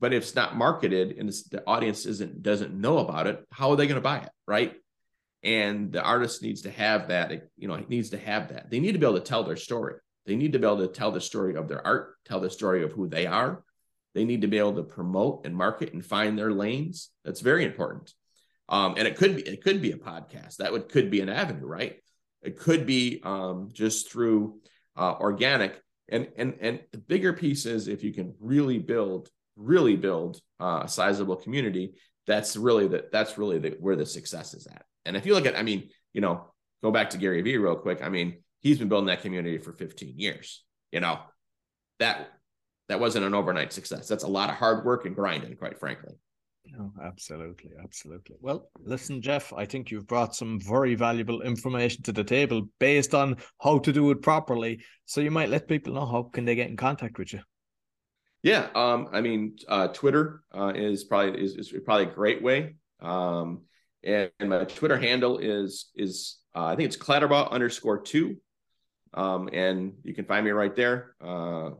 but 0.00 0.12
if 0.12 0.24
it's 0.24 0.34
not 0.34 0.56
marketed 0.56 1.16
and 1.18 1.28
the 1.50 1.62
audience 1.66 2.04
isn't 2.04 2.42
doesn't 2.42 2.74
know 2.74 2.98
about 2.98 3.26
it, 3.26 3.44
how 3.50 3.70
are 3.70 3.76
they 3.76 3.86
going 3.86 3.96
to 3.96 4.02
buy 4.02 4.18
it, 4.18 4.28
right? 4.46 4.74
And 5.46 5.92
the 5.92 6.02
artist 6.02 6.42
needs 6.42 6.62
to 6.62 6.70
have 6.72 7.08
that 7.08 7.30
you 7.56 7.68
know 7.68 7.74
it 7.74 7.88
needs 7.88 8.10
to 8.10 8.18
have 8.18 8.48
that. 8.48 8.68
They 8.68 8.80
need 8.80 8.92
to 8.92 8.98
be 8.98 9.06
able 9.06 9.18
to 9.18 9.24
tell 9.24 9.44
their 9.44 9.56
story. 9.56 9.94
They 10.26 10.34
need 10.34 10.52
to 10.52 10.58
be 10.58 10.66
able 10.66 10.78
to 10.78 10.88
tell 10.88 11.12
the 11.12 11.20
story 11.20 11.54
of 11.54 11.68
their 11.68 11.86
art 11.86 12.16
tell 12.26 12.40
the 12.40 12.50
story 12.50 12.82
of 12.82 12.92
who 12.92 13.08
they 13.08 13.26
are. 13.26 13.62
They 14.14 14.24
need 14.24 14.40
to 14.40 14.48
be 14.48 14.58
able 14.58 14.74
to 14.76 14.82
promote 14.82 15.46
and 15.46 15.54
market 15.54 15.92
and 15.92 16.04
find 16.04 16.36
their 16.36 16.52
lanes. 16.52 17.10
That's 17.24 17.40
very 17.40 17.64
important. 17.64 18.12
Um, 18.68 18.94
and 18.98 19.06
it 19.06 19.16
could 19.16 19.36
be 19.36 19.42
it 19.42 19.62
could 19.62 19.80
be 19.80 19.92
a 19.92 19.96
podcast. 19.96 20.56
That 20.56 20.72
would 20.72 20.88
could 20.88 21.10
be 21.10 21.20
an 21.20 21.28
avenue 21.28 21.66
right? 21.66 21.96
It 22.42 22.58
could 22.58 22.84
be 22.84 23.20
um, 23.22 23.70
just 23.72 24.10
through 24.10 24.58
uh, 24.96 25.14
organic. 25.14 25.80
And 26.08 26.28
and 26.36 26.58
and 26.60 26.80
the 26.90 26.98
bigger 26.98 27.32
piece 27.32 27.66
is 27.66 27.86
if 27.86 28.02
you 28.02 28.12
can 28.12 28.34
really 28.40 28.78
build 28.78 29.30
really 29.54 29.96
build 29.96 30.40
uh, 30.60 30.82
a 30.84 30.88
sizable 30.88 31.36
community 31.36 31.94
that's 32.26 32.56
really 32.56 32.86
the 32.86 33.06
that's 33.10 33.38
really 33.38 33.58
the, 33.58 33.70
where 33.80 33.96
the 33.96 34.04
success 34.04 34.52
is 34.52 34.66
at 34.66 34.84
and 35.06 35.16
if 35.16 35.26
you 35.26 35.34
look 35.34 35.46
at, 35.46 35.56
I 35.56 35.62
mean, 35.62 35.88
you 36.12 36.20
know, 36.20 36.52
go 36.82 36.90
back 36.90 37.10
to 37.10 37.18
Gary 37.18 37.42
Vee 37.42 37.56
real 37.56 37.76
quick. 37.76 38.02
I 38.02 38.08
mean, 38.08 38.42
he's 38.60 38.78
been 38.78 38.88
building 38.88 39.06
that 39.06 39.22
community 39.22 39.58
for 39.58 39.72
15 39.72 40.18
years. 40.18 40.64
You 40.92 41.00
know, 41.00 41.20
that 41.98 42.28
that 42.88 43.00
wasn't 43.00 43.24
an 43.24 43.34
overnight 43.34 43.72
success. 43.72 44.08
That's 44.08 44.24
a 44.24 44.28
lot 44.28 44.50
of 44.50 44.56
hard 44.56 44.84
work 44.84 45.06
and 45.06 45.14
grinding, 45.14 45.56
quite 45.56 45.78
frankly. 45.78 46.14
No, 46.72 46.92
absolutely, 47.02 47.70
absolutely. 47.82 48.36
Well, 48.40 48.68
listen, 48.80 49.22
Jeff, 49.22 49.52
I 49.52 49.64
think 49.64 49.90
you've 49.90 50.06
brought 50.06 50.34
some 50.34 50.60
very 50.60 50.94
valuable 50.94 51.42
information 51.42 52.02
to 52.02 52.12
the 52.12 52.24
table 52.24 52.68
based 52.80 53.14
on 53.14 53.36
how 53.60 53.78
to 53.78 53.92
do 53.92 54.10
it 54.10 54.22
properly. 54.22 54.82
So 55.04 55.20
you 55.20 55.30
might 55.30 55.48
let 55.48 55.68
people 55.68 55.94
know 55.94 56.06
how 56.06 56.24
can 56.24 56.44
they 56.44 56.54
get 56.54 56.68
in 56.68 56.76
contact 56.76 57.18
with 57.18 57.32
you. 57.32 57.40
Yeah, 58.42 58.68
um, 58.74 59.08
I 59.12 59.20
mean, 59.20 59.56
uh, 59.68 59.88
Twitter 59.88 60.42
uh, 60.54 60.72
is 60.74 61.04
probably 61.04 61.42
is, 61.42 61.54
is 61.56 61.74
probably 61.84 62.06
a 62.06 62.14
great 62.14 62.42
way. 62.42 62.76
Um, 63.00 63.62
and, 64.04 64.30
and 64.40 64.50
my 64.50 64.64
Twitter 64.64 64.98
handle 64.98 65.38
is 65.38 65.90
is 65.94 66.38
uh, 66.54 66.64
I 66.64 66.76
think 66.76 66.86
it's 66.86 66.96
Clatterbaugh 66.96 67.50
underscore 67.50 68.00
two, 68.00 68.36
um, 69.14 69.48
and 69.52 69.94
you 70.02 70.14
can 70.14 70.24
find 70.24 70.44
me 70.44 70.50
right 70.52 70.74
there. 70.74 71.14
Uh, 71.20 71.70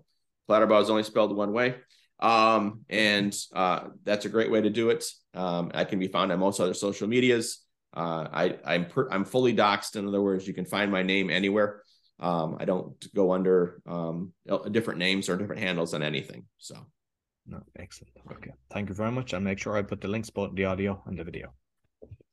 Clatterbaugh 0.48 0.82
is 0.82 0.90
only 0.90 1.02
spelled 1.02 1.34
one 1.34 1.52
way, 1.52 1.76
um, 2.20 2.80
and 2.88 3.36
uh, 3.54 3.88
that's 4.04 4.24
a 4.24 4.28
great 4.28 4.50
way 4.50 4.60
to 4.60 4.70
do 4.70 4.90
it. 4.90 5.04
Um, 5.34 5.70
I 5.74 5.84
can 5.84 5.98
be 5.98 6.08
found 6.08 6.32
on 6.32 6.38
most 6.38 6.60
other 6.60 6.74
social 6.74 7.08
medias. 7.08 7.62
Uh, 7.94 8.28
I 8.32 8.58
I'm 8.64 8.86
per, 8.86 9.08
I'm 9.10 9.24
fully 9.24 9.54
doxed. 9.54 9.96
In 9.96 10.06
other 10.06 10.22
words, 10.22 10.46
you 10.46 10.54
can 10.54 10.66
find 10.66 10.90
my 10.92 11.02
name 11.02 11.30
anywhere. 11.30 11.82
Um, 12.18 12.56
I 12.58 12.64
don't 12.64 13.14
go 13.14 13.32
under 13.32 13.82
um, 13.86 14.32
different 14.70 14.98
names 14.98 15.28
or 15.28 15.36
different 15.36 15.60
handles 15.62 15.92
on 15.92 16.02
anything. 16.02 16.44
So, 16.56 16.74
no, 17.46 17.60
excellent. 17.78 18.12
Okay, 18.32 18.52
thank 18.70 18.88
you 18.88 18.94
very 18.94 19.12
much. 19.12 19.34
I'll 19.34 19.40
make 19.40 19.58
sure 19.58 19.76
I 19.76 19.82
put 19.82 20.00
the 20.00 20.08
links 20.08 20.30
both 20.30 20.54
the 20.54 20.64
audio 20.64 21.02
and 21.06 21.18
the 21.18 21.24
video. 21.24 21.52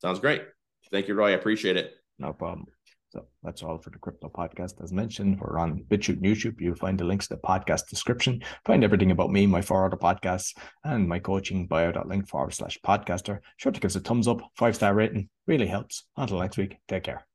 Sounds 0.03 0.19
great. 0.19 0.43
Thank 0.91 1.07
you, 1.07 1.15
Roy. 1.15 1.29
I 1.29 1.35
appreciate 1.35 1.77
it. 1.77 1.93
No 2.19 2.33
problem. 2.33 2.67
So 3.09 3.25
that's 3.43 3.61
all 3.61 3.77
for 3.77 3.91
the 3.91 3.99
crypto 3.99 4.27
podcast. 4.27 4.83
As 4.83 4.91
mentioned, 4.91 5.39
we're 5.39 5.59
on 5.59 5.83
BitChute 5.89 6.21
and 6.21 6.25
YouTube. 6.25 6.59
You'll 6.59 6.75
find 6.75 6.99
the 6.99 7.03
links 7.03 7.27
to 7.27 7.35
the 7.35 7.41
podcast 7.41 7.87
description. 7.87 8.43
Find 8.65 8.83
everything 8.83 9.11
about 9.11 9.31
me, 9.31 9.45
my 9.45 9.61
four 9.61 9.85
other 9.85 9.97
podcasts, 9.97 10.55
and 10.83 11.07
my 11.07 11.19
coaching 11.19 11.67
bio.link 11.67 12.27
forward 12.27 12.53
slash 12.53 12.79
podcaster. 12.85 13.39
Sure 13.57 13.71
to 13.71 13.79
give 13.79 13.89
us 13.89 13.95
a 13.95 13.99
thumbs 13.99 14.27
up, 14.27 14.41
five 14.57 14.75
star 14.75 14.95
rating. 14.95 15.29
Really 15.47 15.67
helps. 15.67 16.05
Until 16.17 16.39
next 16.39 16.57
week, 16.57 16.77
take 16.87 17.03
care. 17.03 17.25